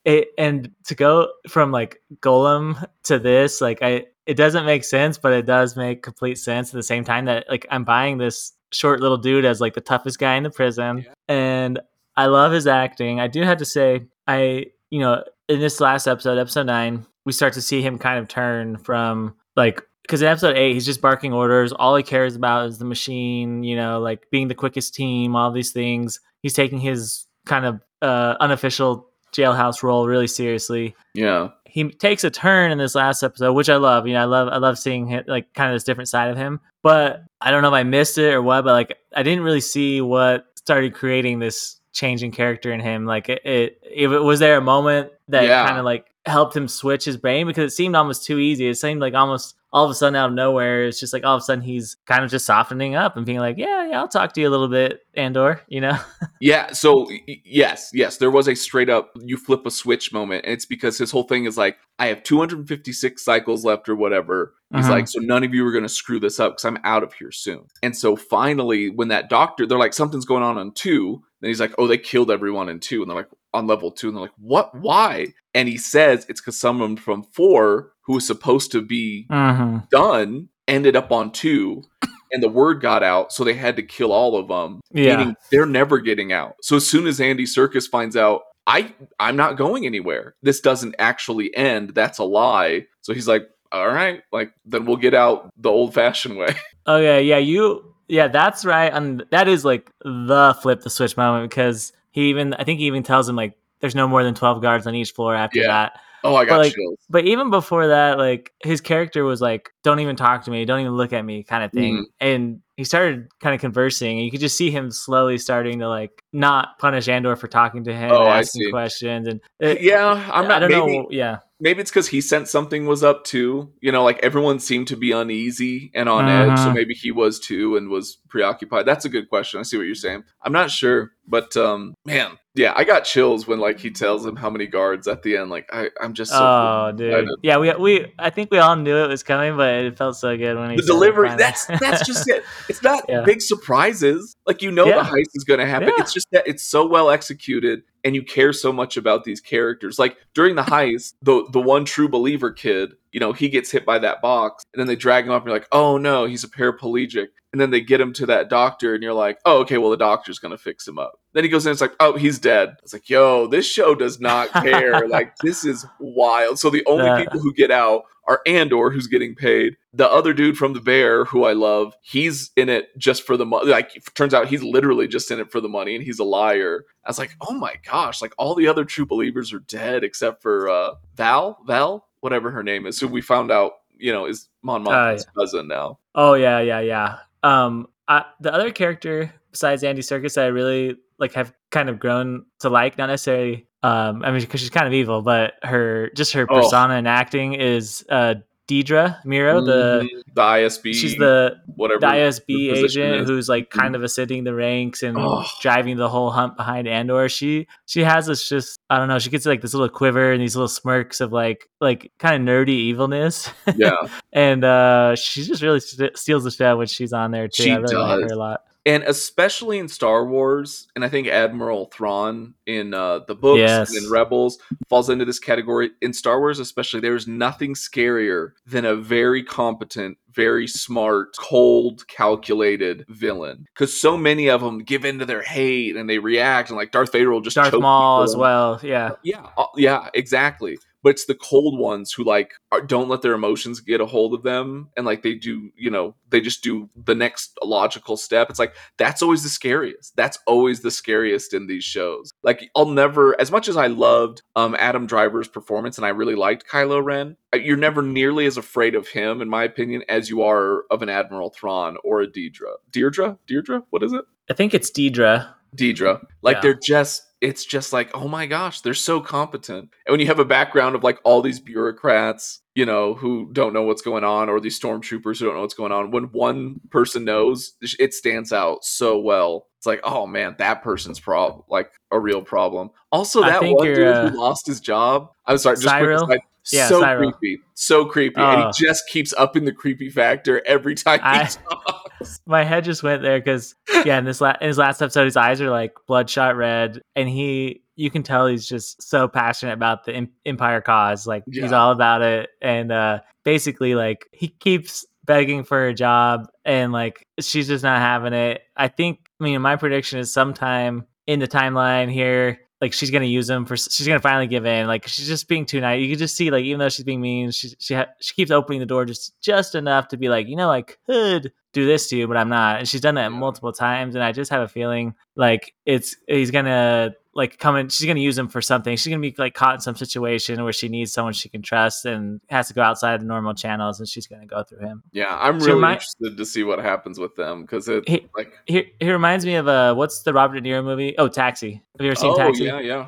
It, 0.08 0.30
and 0.38 0.72
to 0.86 0.96
go 0.96 1.28
from 1.50 1.74
like 1.74 2.02
Gollum 2.22 2.82
to 3.04 3.20
this, 3.20 3.60
like 3.60 3.80
I, 3.82 4.06
it 4.26 4.36
doesn't 4.38 4.66
make 4.66 4.86
sense, 4.86 5.18
but 5.18 5.34
it 5.34 5.46
does 5.46 5.76
make 5.76 6.02
complete 6.02 6.38
sense 6.38 6.70
at 6.70 6.76
the 6.76 6.84
same 6.84 7.04
time 7.04 7.26
that 7.26 7.46
like 7.50 7.68
I'm 7.70 7.84
buying 7.84 8.18
this 8.18 8.54
short 8.72 9.02
little 9.02 9.18
dude 9.18 9.44
as 9.44 9.60
like 9.60 9.74
the 9.74 9.82
toughest 9.82 10.18
guy 10.18 10.36
in 10.36 10.44
the 10.44 10.50
prison, 10.50 11.00
yeah. 11.00 11.14
and 11.28 11.80
I 12.16 12.28
love 12.28 12.54
his 12.54 12.68
acting. 12.68 13.20
I 13.20 13.28
do 13.28 13.42
have 13.42 13.58
to 13.58 13.66
say, 13.66 14.08
I 14.26 14.68
you 14.92 15.00
know 15.00 15.26
in 15.50 15.60
this 15.60 15.82
last 15.82 16.08
episode, 16.08 16.38
episode 16.38 16.68
nine, 16.68 17.06
we 17.26 17.34
start 17.34 17.52
to 17.54 17.62
see 17.62 17.82
him 17.82 17.98
kind 17.98 18.18
of 18.18 18.30
turn 18.30 18.78
from 18.78 19.36
like 19.58 19.82
because 20.04 20.22
in 20.22 20.30
episode 20.30 20.56
eight 20.56 20.74
he's 20.74 20.86
just 20.86 21.02
barking 21.02 21.34
orders. 21.34 21.74
All 21.74 21.98
he 21.98 22.04
cares 22.04 22.38
about 22.38 22.70
is 22.70 22.78
the 22.78 22.86
machine, 22.86 23.64
you 23.64 23.76
know, 23.76 24.00
like 24.00 24.30
being 24.32 24.48
the 24.48 24.56
quickest 24.56 24.96
team, 24.96 25.36
all 25.36 25.52
these 25.52 25.74
things. 25.74 26.22
He's 26.44 26.54
taking 26.54 26.80
his 26.80 27.26
kind 27.46 27.66
of 27.66 27.82
uh, 28.02 28.36
unofficial 28.40 29.10
jailhouse 29.38 29.84
role 29.84 30.08
really 30.08 30.28
seriously. 30.28 30.96
Yeah. 31.14 31.50
He 31.66 31.90
takes 31.90 32.24
a 32.24 32.32
turn 32.32 32.72
in 32.72 32.78
this 32.78 32.96
last 32.96 33.22
episode, 33.22 33.54
which 33.54 33.70
I 33.70 33.76
love. 33.76 34.08
You 34.08 34.14
know, 34.14 34.22
I 34.22 34.26
love 34.26 34.48
I 34.48 34.58
love 34.58 34.80
seeing 34.80 35.08
him, 35.08 35.24
like 35.28 35.54
kind 35.54 35.70
of 35.70 35.76
this 35.76 35.84
different 35.84 36.10
side 36.10 36.30
of 36.30 36.38
him. 36.38 36.60
But 36.82 37.24
I 37.40 37.52
don't 37.52 37.62
know 37.62 37.68
if 37.68 37.74
I 37.74 37.84
missed 37.84 38.18
it 38.18 38.34
or 38.34 38.42
what, 38.42 38.64
but 38.64 38.72
like 38.72 38.98
I 39.16 39.24
didn't 39.24 39.44
really 39.44 39.62
see 39.62 40.02
what 40.02 40.48
started 40.56 40.94
creating 40.94 41.40
this 41.40 41.80
changing 41.94 42.32
character 42.32 42.72
in 42.72 42.80
him. 42.80 43.06
Like 43.06 43.30
it, 43.30 43.42
it, 43.44 43.82
it 43.84 44.08
was 44.08 44.40
there 44.40 44.58
a 44.58 44.62
moment 44.62 45.12
that 45.28 45.46
yeah. 45.46 45.66
kind 45.66 45.78
of 45.78 45.86
like 45.86 46.06
helped 46.26 46.56
him 46.56 46.68
switch 46.68 47.06
his 47.06 47.18
brain 47.18 47.48
because 47.48 47.72
it 47.72 47.76
seemed 47.76 47.96
almost 47.96 48.26
too 48.26 48.40
easy. 48.40 48.68
It 48.68 48.76
seemed 48.76 49.02
like 49.02 49.14
almost 49.14 49.56
all 49.74 49.84
of 49.84 49.92
a 49.92 49.94
sudden 49.94 50.16
out 50.16 50.30
of 50.30 50.36
nowhere, 50.36 50.86
it's 50.86 51.00
just 51.00 51.12
like 51.12 51.26
all 51.26 51.36
of 51.36 51.42
a 51.42 51.44
sudden 51.44 51.64
he's 51.64 51.98
kind 52.06 52.24
of 52.24 52.32
just 52.32 52.46
softening 52.46 52.96
up 52.96 53.18
and 53.18 53.26
being 53.26 53.40
like, 53.40 53.58
yeah, 53.58 53.88
yeah, 53.88 54.00
I'll 54.00 54.08
talk 54.08 54.34
to 54.34 54.42
you 54.42 54.48
a 54.48 54.50
little 54.50 54.70
bit, 54.70 55.02
Andor, 55.16 55.62
you 55.68 55.82
know? 55.82 55.98
yeah. 56.42 56.72
So 56.72 57.10
yes, 57.28 57.92
yes, 57.94 58.18
there 58.18 58.32
was 58.32 58.48
a 58.48 58.56
straight 58.56 58.90
up 58.90 59.12
you 59.20 59.36
flip 59.36 59.66
a 59.66 59.72
switch 59.72 60.14
moment. 60.14 60.46
And 60.46 60.54
it's 60.54 60.66
because 60.66 60.98
his 60.98 61.12
whole 61.12 61.24
thing 61.24 61.46
is 61.46 61.58
like, 61.58 61.78
I 62.00 62.08
have 62.08 62.24
256 62.24 63.24
cycles 63.24 63.66
left 63.66 63.90
or 63.90 63.96
whatever. 63.96 64.54
He's 64.74 64.86
uh-huh. 64.86 64.94
like, 64.94 65.08
so 65.08 65.20
none 65.20 65.44
of 65.44 65.54
you 65.54 65.66
are 65.66 65.72
going 65.72 65.84
to 65.84 65.90
screw 65.90 66.20
this 66.20 66.40
up 66.40 66.54
because 66.54 66.66
I'm 66.66 66.80
out 66.84 67.04
of 67.04 67.14
here 67.14 67.32
soon. 67.32 67.66
And 67.82 67.96
so 67.96 68.16
finally, 68.16 68.90
when 68.90 69.08
that 69.10 69.30
doctor, 69.30 69.66
they're 69.66 69.78
like, 69.78 69.94
something's 69.94 70.26
going 70.26 70.44
on 70.44 70.58
on 70.58 70.72
two. 70.74 71.24
Then 71.42 71.50
he's 71.50 71.60
like, 71.60 71.74
oh, 71.78 71.88
they 71.88 71.98
killed 71.98 72.32
everyone 72.32 72.70
in 72.70 72.80
two. 72.80 73.02
And 73.02 73.10
they're 73.10 73.18
like, 73.18 73.30
on 73.54 73.68
level 73.68 73.92
two. 73.92 74.08
And 74.08 74.16
they're 74.16 74.24
like, 74.24 74.32
what? 74.38 74.76
Why? 74.76 75.28
And 75.54 75.68
he 75.68 75.78
says 75.78 76.26
it's 76.30 76.40
because 76.40 76.60
someone 76.60 76.98
from 76.98 77.24
four 77.24 77.92
who 78.08 78.14
was 78.14 78.26
supposed 78.26 78.72
to 78.72 78.82
be 78.82 79.28
hmm 79.30 79.78
done 79.92 80.50
ended 80.68 80.96
up 80.96 81.12
on 81.12 81.32
two 81.32 81.84
and 82.32 82.42
the 82.44 82.50
word 82.50 82.82
got 82.82 83.04
out 83.04 83.32
so 83.32 83.44
they 83.44 83.54
had 83.54 83.76
to 83.76 83.84
kill 83.84 84.12
all 84.12 84.36
of 84.36 84.48
them 84.48 84.82
Yeah. 84.92 85.16
meaning 85.18 85.36
they're 85.52 85.66
never 85.66 86.00
getting 86.00 86.34
out 86.34 86.56
so 86.62 86.76
as 86.78 86.88
soon 86.88 87.06
as 87.08 87.22
andy 87.22 87.46
serkis 87.46 87.88
finds 87.90 88.18
out 88.18 88.42
i 88.66 88.94
i'm 89.20 89.36
not 89.38 89.56
going 89.58 89.86
anywhere 89.86 90.36
this 90.42 90.60
doesn't 90.60 90.96
actually 91.00 91.56
end 91.56 91.92
that's 91.94 92.18
a 92.20 92.24
lie 92.26 92.86
so 93.02 93.14
he's 93.14 93.28
like 93.28 93.48
all 93.72 93.88
right 93.88 94.22
like 94.34 94.52
then 94.66 94.86
we'll 94.86 94.98
get 94.98 95.14
out 95.14 95.50
the 95.58 95.70
old 95.70 95.94
fashioned 95.94 96.38
way 96.38 96.54
Okay, 96.90 97.24
yeah, 97.26 97.38
you 97.38 97.84
yeah, 98.08 98.30
that's 98.30 98.64
right. 98.64 98.90
And 98.94 99.26
that 99.32 99.50
is 99.50 99.66
like 99.66 99.92
the 100.06 100.58
flip 100.62 100.80
the 100.84 100.90
switch 100.90 101.18
moment 101.18 101.50
because 101.50 101.92
he 102.12 102.30
even 102.30 102.54
I 102.54 102.64
think 102.64 102.80
he 102.80 102.86
even 102.88 103.04
tells 103.04 103.28
him 103.28 103.36
like 103.36 103.58
there's 103.82 103.94
no 103.94 104.08
more 104.08 104.24
than 104.24 104.34
twelve 104.36 104.62
guards 104.62 104.88
on 104.88 104.96
each 104.96 105.12
floor 105.12 105.36
after 105.36 105.60
Yeah. 105.60 105.68
that. 105.68 106.00
Oh 106.28 106.36
i 106.36 106.46
got 106.46 106.58
like, 106.60 106.74
chills 106.74 106.98
But 107.10 107.26
even 107.26 107.50
before 107.50 107.88
that, 107.88 108.18
like 108.18 108.52
his 108.64 108.82
character 108.82 109.24
was 109.24 109.42
like, 109.42 109.70
"Don't 109.84 110.00
even 110.00 110.16
talk 110.16 110.44
to 110.46 110.52
me, 110.52 110.66
don't 110.66 110.82
even 110.82 110.94
look 110.94 111.14
at 111.14 111.24
me," 111.24 111.44
kind 111.44 111.64
of 111.64 111.72
thing. 111.72 111.96
Mm-hmm. 111.96 112.04
And 112.20 112.62
he 112.76 112.84
started 112.84 113.28
kind 113.40 113.56
of 113.56 113.62
conversing, 113.62 114.18
and 114.18 114.26
you 114.26 114.32
could 114.32 114.40
just 114.40 114.58
see 114.58 114.70
him 114.70 114.92
slowly 114.92 115.38
starting 115.38 115.80
to 115.80 115.88
like 115.88 116.24
not 116.34 116.78
punish 116.80 117.08
Andor 117.08 117.36
for 117.36 117.48
talking 117.48 117.84
to 117.86 117.94
him, 117.96 118.12
Oh, 118.12 118.28
asking 118.28 118.70
questions, 118.72 119.28
and 119.28 119.40
it, 119.60 119.82
yeah 119.82 120.30
i'm 120.32 120.48
not 120.48 120.64
I 120.64 120.68
don't 120.68 120.86
maybe, 120.86 121.00
know, 121.00 121.08
yeah, 121.10 121.38
maybe 121.60 121.82
it's 121.82 121.90
because 121.92 122.08
he 122.10 122.22
sensed 122.22 122.52
something 122.52 122.86
was 122.86 123.04
up 123.04 123.24
too. 123.24 123.72
You 123.82 123.92
know, 123.92 124.04
like 124.04 124.20
everyone 124.24 124.60
seemed 124.60 124.88
to 124.88 124.96
be 124.98 125.12
uneasy 125.12 125.92
and 125.96 126.08
on 126.10 126.28
edge, 126.28 126.58
so 126.60 126.66
Mhm. 126.70 126.74
maybe 126.76 126.94
he 126.94 127.12
was 127.12 127.40
too 127.40 127.76
and 127.78 127.90
was 127.90 128.18
preoccupied. 128.30 128.86
That's 128.86 129.06
a 129.06 129.10
good 129.10 129.30
question. 129.30 129.60
I 129.60 129.64
see 129.64 129.78
what 129.78 129.86
you're 129.86 129.96
saying. 129.96 130.24
I'm 130.44 130.54
not 130.54 130.70
sure, 130.72 131.12
but 131.28 131.56
um, 131.58 131.94
man, 132.06 132.38
yeah, 132.56 132.74
I 132.76 132.84
got 132.86 133.04
chills 133.04 133.48
when 133.48 133.60
like 133.60 133.80
he 133.80 133.92
tells 133.92 134.26
him 134.26 134.36
how 134.36 134.50
many 134.50 134.66
guards 134.66 135.08
at 135.08 135.22
the 135.24 135.38
end. 135.38 135.50
Like 135.52 135.70
I, 135.72 135.90
I'm 136.02 136.14
just 136.14 136.32
so 136.32 136.38
oh, 136.40 136.92
dude, 136.96 137.28
yeah, 137.44 137.58
we 137.58 137.72
we 137.76 138.14
I 138.18 138.30
think 138.32 138.50
we 138.52 138.58
all 138.58 138.76
knew 138.76 138.98
it 138.98 139.08
was 139.08 139.22
coming, 139.24 139.56
but 139.58 139.70
it 139.86 139.98
felt 139.98 140.16
so 140.16 140.36
good 140.38 140.58
when 140.58 140.72
he 140.72 140.76
the 140.78 140.84
it 140.84 140.88
delivery. 140.88 141.30
That's 141.38 141.66
that's 141.66 142.06
just 142.06 142.28
it. 142.30 142.44
It's 142.70 142.82
not 142.90 143.04
Yeah. 143.08 143.22
big 143.22 143.42
surprises. 143.42 144.36
Like 144.46 144.62
you 144.62 144.72
know 144.72 144.88
Yeah. 144.88 144.98
the 145.04 145.10
heist 145.10 145.30
is 145.36 145.44
going 145.44 145.60
to 145.60 145.66
happen. 145.68 145.90
Yeah. 145.90 145.94
It's 146.00 146.14
just 146.14 146.28
that 146.32 146.48
it's 146.48 146.64
so 146.64 146.86
well 146.88 147.10
executed, 147.12 147.84
and 148.04 148.16
you 148.16 148.24
care 148.24 148.54
so 148.54 148.72
much 148.72 148.98
about 148.98 149.24
these 149.24 149.42
characters. 149.42 150.00
Like 150.00 150.18
during 150.34 150.56
the 150.56 150.64
heist, 150.64 151.14
the 151.22 151.48
the 151.52 151.62
one 151.62 151.86
true 151.86 152.08
believer 152.08 152.52
kid, 152.52 152.94
you 153.12 153.20
know, 153.20 153.34
he 153.34 153.50
gets 153.50 153.72
hit 153.72 153.86
by 153.86 154.00
that 154.00 154.22
box, 154.22 154.64
and 154.74 154.80
then 154.80 154.88
they 154.88 154.96
drag 154.96 155.26
him 155.26 155.32
up, 155.32 155.42
and 155.44 155.50
you're 155.50 155.56
like, 155.60 155.68
oh 155.72 155.98
no, 155.98 156.26
he's 156.26 156.44
a 156.44 156.50
paraplegic. 156.50 157.28
And 157.54 157.62
then 157.62 157.72
they 157.72 157.82
get 157.82 158.02
him 158.02 158.14
to 158.14 158.26
that 158.28 158.50
doctor, 158.50 158.94
and 158.94 159.02
you're 159.02 159.14
like, 159.14 159.40
oh 159.46 159.60
okay, 159.60 159.78
well 159.78 159.90
the 159.90 159.98
doctor's 159.98 160.40
to 160.40 160.58
fix 160.58 160.88
him 160.88 161.00
up. 161.00 161.20
Then 161.34 161.44
he 161.44 161.50
goes 161.50 161.66
in, 161.66 161.72
it's 161.72 161.82
like, 161.82 161.96
oh 162.00 162.18
he's 162.18 162.40
dead. 162.40 162.76
It's 162.84 162.94
like, 162.94 163.10
yo, 163.10 163.48
this 163.48 163.66
show 163.66 163.96
does 163.96 164.20
not 164.20 164.52
care. 164.54 165.08
like 165.08 165.36
this 165.38 165.66
is 165.66 165.86
wild. 166.00 166.60
So 166.60 166.70
the 166.70 166.86
only 166.86 167.24
people 167.24 167.40
who 167.40 167.54
get 167.54 167.72
out 167.72 168.04
are 168.28 168.42
Andor, 168.46 168.90
who's 168.90 169.08
getting 169.08 169.36
paid. 169.36 169.78
The 169.94 170.10
other 170.10 170.34
dude 170.34 170.58
from 170.58 170.74
the 170.74 170.82
Bear, 170.82 171.26
who 171.26 171.46
I 171.46 171.54
love, 171.54 171.96
he's 172.02 172.52
in 172.56 172.70
it 172.70 172.96
just 172.98 173.24
for 173.24 173.38
the 173.38 173.46
money. 173.46 173.70
Like, 173.72 174.02
turns 174.14 174.34
out 174.34 174.48
he's 174.48 174.64
literally 174.64 175.08
just 175.08 175.32
in 175.32 175.40
it 175.40 175.52
for 175.52 175.62
the 175.62 175.70
money, 175.70 175.96
and 175.96 176.04
he's 176.04 176.20
a 176.20 176.24
liar. 176.24 176.86
I 177.06 177.10
was 177.10 177.18
like, 177.18 177.36
oh 177.42 177.54
my 177.54 177.76
gosh! 177.90 178.22
Like 178.22 178.34
all 178.38 178.56
the 178.56 178.68
other 178.68 178.86
true 178.86 179.06
believers 179.06 179.54
are 179.54 179.60
dead 179.60 180.04
except 180.04 180.42
for 180.42 180.70
uh, 180.70 180.96
Val, 181.16 181.60
Val, 181.66 182.08
whatever 182.20 182.52
her 182.52 182.64
name 182.64 182.86
is, 182.86 183.00
who 183.00 183.08
we 183.08 183.22
found 183.22 183.52
out, 183.52 183.74
you 183.98 184.12
know, 184.12 184.26
is 184.26 184.50
Mon 184.62 184.84
Mothma's 184.84 185.26
cousin 185.38 185.68
now. 185.68 186.00
Oh 186.16 186.34
yeah, 186.34 186.60
yeah, 186.60 186.82
yeah. 186.82 187.20
Um, 187.44 187.88
I, 188.08 188.26
the 188.40 188.54
other 188.54 188.72
character 188.72 189.34
besides 189.52 189.84
Andy 189.84 190.02
Serkis 190.02 190.40
I 190.40 190.48
really 190.48 190.98
like 191.18 191.34
have 191.34 191.54
kind 191.72 191.90
of 191.90 192.00
grown 192.00 192.46
to 192.60 192.70
like, 192.70 192.98
not 192.98 193.08
necessarily. 193.08 193.67
Um, 193.84 194.24
I 194.24 194.32
mean, 194.32 194.42
because 194.42 194.60
she's 194.60 194.70
kind 194.70 194.88
of 194.88 194.94
evil, 194.94 195.22
but 195.22 195.54
her 195.64 196.10
just 196.16 196.34
her 196.34 196.46
Oh. 196.50 196.56
persona 196.62 196.96
and 196.96 197.08
acting 197.08 197.54
is 197.54 198.06
uh 198.10 198.36
Deidre 198.68 199.24
Meero, 199.24 199.64
the 199.66 200.02
Mhm. 200.04 200.34
the 200.36 200.42
ISB, 200.42 200.94
she's 200.94 201.16
the 201.16 201.56
whatever 201.78 202.02
the 202.02 202.08
ISB 202.08 202.72
agent 202.74 203.22
is. 203.22 203.30
who's 203.30 203.48
like 203.48 203.70
kind 203.70 203.96
of 203.96 204.04
ascending 204.04 204.44
the 204.44 204.54
ranks 204.54 205.04
and 205.04 205.18
Oh. 205.18 205.46
driving 205.62 205.96
the 205.96 206.10
whole 206.10 206.32
hunt 206.32 206.58
behind 206.58 206.86
Andor. 206.86 207.30
She 207.30 207.68
she 207.86 208.02
has 208.04 208.26
this 208.26 208.50
just 208.50 208.78
I 208.90 208.98
don't 208.98 209.08
know. 209.08 209.20
She 209.20 209.30
gets 209.30 209.46
like 209.46 209.62
this 209.62 209.74
little 209.74 209.88
quiver 209.88 210.34
and 210.34 210.42
these 210.42 210.56
little 210.58 210.68
smirks 210.68 211.22
of 211.22 211.32
like 211.32 211.70
like 211.80 212.12
kind 212.20 212.36
of 212.36 212.42
nerdy 212.56 212.90
evilness. 212.90 213.50
yeah. 213.78 213.96
and 214.34 214.66
uh 214.66 215.16
she 215.16 215.44
just 215.44 215.62
really 215.64 215.80
st- 215.80 216.18
steals 216.18 216.44
the 216.44 216.52
show 216.52 216.76
when 216.78 216.88
she's 216.88 217.14
on 217.14 217.32
there 217.32 217.48
too. 217.48 217.64
She 217.64 217.72
I 217.72 217.78
really 217.78 217.96
like 217.96 218.20
does. 218.22 218.32
her 218.32 218.36
a 218.36 218.40
lot. 218.40 218.62
And 218.88 219.04
especially 219.04 219.80
in 219.80 219.90
Star 219.90 220.26
Wars, 220.26 220.88
and 220.96 221.04
I 221.04 221.10
think 221.10 221.28
Admiral 221.28 221.88
Thrawn 221.88 222.54
in 222.66 222.94
uh, 222.94 223.20
the 223.28 223.36
books 223.36 223.60
Yes. 223.60 223.94
and 223.94 224.06
in 224.06 224.10
Rebels 224.10 224.60
falls 224.88 225.10
into 225.10 225.26
this 225.26 225.40
category. 225.40 225.92
In 226.02 226.14
Star 226.14 226.40
Wars, 226.40 226.58
especially, 226.58 227.02
there's 227.02 227.28
nothing 227.28 227.74
scarier 227.74 228.52
than 228.66 228.86
a 228.86 228.96
very 228.96 229.44
competent, 229.44 230.18
very 230.32 230.68
smart, 230.68 231.36
cold, 231.38 232.08
calculated 232.08 233.04
villain. 233.10 233.66
Because 233.74 234.00
so 234.00 234.16
many 234.16 234.50
of 234.50 234.62
them 234.62 234.80
give 234.80 235.04
in 235.04 235.20
to 235.20 235.26
their 235.26 235.42
hate 235.42 235.98
and 235.98 236.10
they 236.10 236.20
react, 236.20 236.70
and 236.70 236.78
like 236.78 236.94
Darth 236.94 237.12
Vader 237.12 237.30
will 237.30 237.42
just 237.42 237.58
Darth 237.58 237.74
Maul 237.74 238.24
as 238.24 238.38
well. 238.38 238.80
Yeah. 238.82 239.12
yeah, 239.22 239.48
uh, 239.58 239.66
yeah, 239.76 240.08
exactly. 240.14 240.80
But 241.04 241.10
it's 241.12 241.26
the 241.26 241.36
cold 241.36 241.80
ones 241.80 242.12
who 242.12 242.24
like 242.24 242.54
are, 242.72 242.82
don't 242.82 243.08
let 243.10 243.22
their 243.22 243.34
emotions 243.34 243.80
get 243.80 244.02
a 244.02 244.06
hold 244.06 244.34
of 244.34 244.44
them, 244.44 244.90
and 244.98 245.06
like 245.06 245.22
they 245.24 245.36
do, 245.36 245.70
you 245.76 245.90
know, 245.92 246.16
they 246.30 246.42
just 246.42 246.64
do 246.64 246.90
the 246.96 247.16
next 247.16 247.58
logical 247.64 248.18
step. 248.18 248.50
It's 248.50 248.60
like 248.60 248.76
that's 248.98 249.22
always 249.22 249.44
the 249.44 249.50
scariest. 249.50 250.16
That's 250.16 250.40
always 250.48 250.82
the 250.82 250.92
scariest 250.92 251.54
in 251.54 251.68
these 251.68 251.84
shows. 251.84 252.32
Like 252.44 252.70
I'll 252.76 252.90
never, 252.90 253.40
as 253.40 253.52
much 253.52 253.68
as 253.68 253.78
I 253.78 253.88
loved 253.88 254.42
um, 254.56 254.76
Adam 254.80 255.06
Driver's 255.08 255.48
performance, 255.48 255.98
and 255.98 256.06
I 256.06 256.10
really 256.10 256.36
liked 256.36 256.68
Kylo 256.68 257.04
Ren, 257.04 257.38
you're 257.54 257.78
never 257.78 258.02
nearly 258.02 258.46
as 258.46 258.58
afraid 258.58 258.96
of 258.96 259.08
him, 259.08 259.42
in 259.42 259.50
my 259.50 259.64
opinion, 259.64 260.04
as 260.10 260.30
you 260.30 260.42
are 260.42 260.84
of 260.92 261.02
an 261.02 261.10
Admiral 261.10 261.52
Thrawn 261.52 261.98
or 262.04 262.22
a 262.22 262.28
Deidre. 262.28 262.74
Deirdre, 262.92 263.38
Deirdre, 263.48 263.84
what 263.92 264.04
is 264.04 264.14
it? 264.14 264.26
I 264.50 264.54
think 264.54 264.74
it's 264.74 264.92
Deidre. 264.92 265.48
Deidre. 265.76 266.26
Like 266.42 266.56
Yeah. 266.58 266.62
they're 266.62 266.80
just 266.82 267.24
it's 267.42 267.66
just 267.66 267.94
like, 267.94 268.10
oh 268.16 268.28
my 268.28 268.46
gosh, 268.48 268.82
they're 268.82 268.94
so 268.96 269.22
competent. 269.22 269.90
And 270.06 270.14
when 270.14 270.20
you 270.20 270.26
have 270.28 270.40
a 270.40 270.46
background 270.46 270.96
of 270.96 271.04
like 271.04 271.20
all 271.24 271.42
these 271.42 271.60
bureaucrats, 271.60 272.62
you 272.76 272.86
know, 272.86 273.14
who 273.14 273.50
don't 273.54 273.74
know 273.74 273.84
what's 273.84 274.02
going 274.02 274.24
on, 274.24 274.50
or 274.50 274.60
these 274.60 274.80
stormtroopers 274.80 275.40
who 275.40 275.46
don't 275.46 275.56
know 275.56 275.62
what's 275.62 275.74
going 275.74 275.92
on, 275.92 276.12
when 276.12 276.26
one 276.26 276.80
person 276.90 277.26
knows, 277.26 277.74
it 278.00 278.14
stands 278.14 278.52
out 278.54 278.84
so 278.84 279.20
well. 279.20 279.68
It's 279.78 279.86
like, 279.86 280.00
oh 280.04 280.26
man, 280.26 280.56
that 280.58 280.82
person's 280.84 281.20
problem, 281.20 281.64
like 281.70 281.92
a 282.12 282.20
real 282.20 282.42
problem. 282.42 282.90
Also, 283.12 283.42
that 283.42 283.64
one 283.64 283.86
dude 283.86 284.00
uh, 284.08 284.30
who 284.30 284.38
lost 284.38 284.66
his 284.66 284.80
job. 284.80 285.30
I'm 285.46 285.58
sorry, 285.60 285.76
just 285.78 285.88
quick 285.88 286.02
Syril? 286.02 286.24
aside, 286.24 286.40
Yeah, 286.72 286.88
so 286.88 287.02
Syril. 287.02 287.32
creepy, 287.34 287.62
so 287.76 288.06
creepy, 288.06 288.42
and 288.42 288.64
Oh. 288.64 288.72
he 288.76 288.84
just 288.86 289.04
keeps 289.10 289.34
upping 289.38 289.66
the 289.66 289.72
creepy 289.72 290.10
factor 290.10 290.62
every 290.66 290.96
time 290.96 291.20
he 291.20 291.26
I- 291.26 291.44
talks. 291.70 292.07
My 292.46 292.64
head 292.64 292.84
just 292.84 293.04
went 293.04 293.22
there 293.22 293.40
because 293.40 293.76
yeah, 294.06 294.18
in 294.18 294.26
this 294.26 294.42
la- 294.42 294.56
in 294.62 294.68
his 294.68 294.78
last 294.78 295.02
episode, 295.02 295.26
his 295.26 295.38
eyes 295.38 295.62
are 295.62 295.70
like 295.70 295.94
bloodshot 296.08 296.56
red, 296.56 297.02
and 297.16 297.30
he 297.30 297.84
you 297.96 298.10
can 298.12 298.24
tell 298.24 298.48
he's 298.48 298.68
just 298.68 299.02
so 299.02 299.28
passionate 299.28 299.74
about 299.74 300.06
the 300.06 300.14
em- 300.14 300.32
Empire 300.46 300.82
cause. 300.82 301.28
Like 301.28 301.44
he's 301.52 301.72
all 301.72 301.92
about 301.92 302.22
it, 302.22 302.50
and 302.62 302.92
uh, 302.92 303.20
basically 303.44 303.96
like 303.96 304.26
he 304.32 304.48
keeps 304.48 305.06
begging 305.26 305.64
for 305.64 305.88
a 305.88 305.94
job, 305.94 306.48
and 306.66 306.92
like 306.92 307.26
she's 307.40 307.68
just 307.68 307.84
not 307.84 308.00
having 308.00 308.34
it. 308.34 308.62
I 308.76 308.88
think. 308.88 309.20
I 309.40 309.44
mean, 309.44 309.62
my 309.62 309.76
prediction 309.76 310.20
is 310.20 310.32
sometime 310.34 311.06
in 311.28 311.40
the 311.40 311.48
timeline 311.48 312.12
here. 312.12 312.60
Like 312.80 312.94
she's 312.94 313.10
gonna 313.10 313.26
use 313.26 313.50
him 313.50 313.66
for. 313.66 313.76
She's 313.76 314.08
gonna 314.08 314.20
finally 314.20 314.48
give 314.48 314.66
in. 314.66 314.88
Like 314.88 315.08
she's 315.08 315.28
just 315.28 315.48
being 315.48 315.66
too 315.66 315.82
nice. 315.82 316.00
You 316.00 316.10
can 316.10 316.20
just 316.20 316.36
see, 316.36 316.52
like, 316.52 316.64
even 316.64 316.80
though 316.80 316.90
she's 316.90 317.06
being 317.06 317.22
mean, 317.22 317.50
she 317.52 317.70
she 317.80 317.96
ha- 317.96 318.10
she 318.22 318.36
keeps 318.36 318.52
opening 318.52 318.80
the 318.80 318.86
door 318.86 319.06
just 319.06 319.40
just 319.42 319.74
enough 319.74 320.10
to 320.10 320.18
be 320.18 320.30
like, 320.30 320.48
you 320.48 320.56
know, 320.56 320.70
I 320.70 320.84
could 320.84 321.52
do 321.74 321.88
this 321.88 322.08
to 322.10 322.18
you, 322.18 322.28
but 322.28 322.38
I'm 322.38 322.50
not. 322.50 322.80
And 322.80 322.88
she's 322.88 323.02
done 323.02 323.16
that 323.16 323.32
multiple 323.32 323.74
times, 323.74 324.14
and 324.14 324.24
I 324.24 324.32
just 324.32 324.52
have 324.52 324.62
a 324.62 324.68
feeling 324.68 325.16
like 325.36 325.74
it's 325.86 326.16
he's 326.28 326.52
gonna 326.52 327.16
like 327.38 327.58
coming. 327.60 327.88
She's 327.88 328.06
gonna 328.08 328.20
use 328.20 328.38
him 328.38 328.50
for 328.50 328.62
something. 328.62 328.98
She's 328.98 329.08
gonna 329.10 329.22
be 329.22 329.34
like 329.38 329.54
caught 329.54 329.76
in 329.76 329.80
some 329.80 329.96
situation 329.96 330.62
where 330.64 330.74
she 330.74 330.90
needs 330.90 331.14
someone 331.14 331.32
she 331.34 331.48
can 331.48 331.62
trust 331.62 332.04
and 332.06 332.42
has 332.50 332.68
to 332.68 332.74
go 332.74 332.82
outside 332.82 333.22
the 333.22 333.26
normal 333.26 333.54
channels, 333.54 334.00
and 334.00 334.10
she's 334.10 334.28
gonna 334.28 334.46
go 334.48 334.64
through 334.64 334.80
him. 334.80 335.04
Yeah, 335.14 335.28
I'm 335.40 335.60
So 335.62 335.68
really 335.68 335.94
interested 335.94 336.36
to 336.36 336.46
see 336.46 336.64
what 336.64 336.80
happens 336.80 337.20
with 337.20 337.36
them 337.36 337.62
because 337.62 337.88
it 337.88 338.10
He- 338.10 338.28
like 338.36 338.52
He 338.66 338.92
he 339.00 339.10
reminds 339.12 339.46
me 339.46 339.56
of 339.56 339.68
uh 339.70 339.94
what's 339.94 340.24
the 340.24 340.34
Robert 340.34 340.60
De 340.60 340.68
Niro 340.70 340.84
movie? 340.84 341.16
Oh, 341.18 341.28
Taxi. 341.30 341.82
Have 341.98 342.04
you 342.06 342.08
ever 342.08 342.16
seen 342.16 342.32
oh 342.34 342.38
Taxi? 342.38 342.64
yeah 342.66 342.80
yeah 342.82 343.08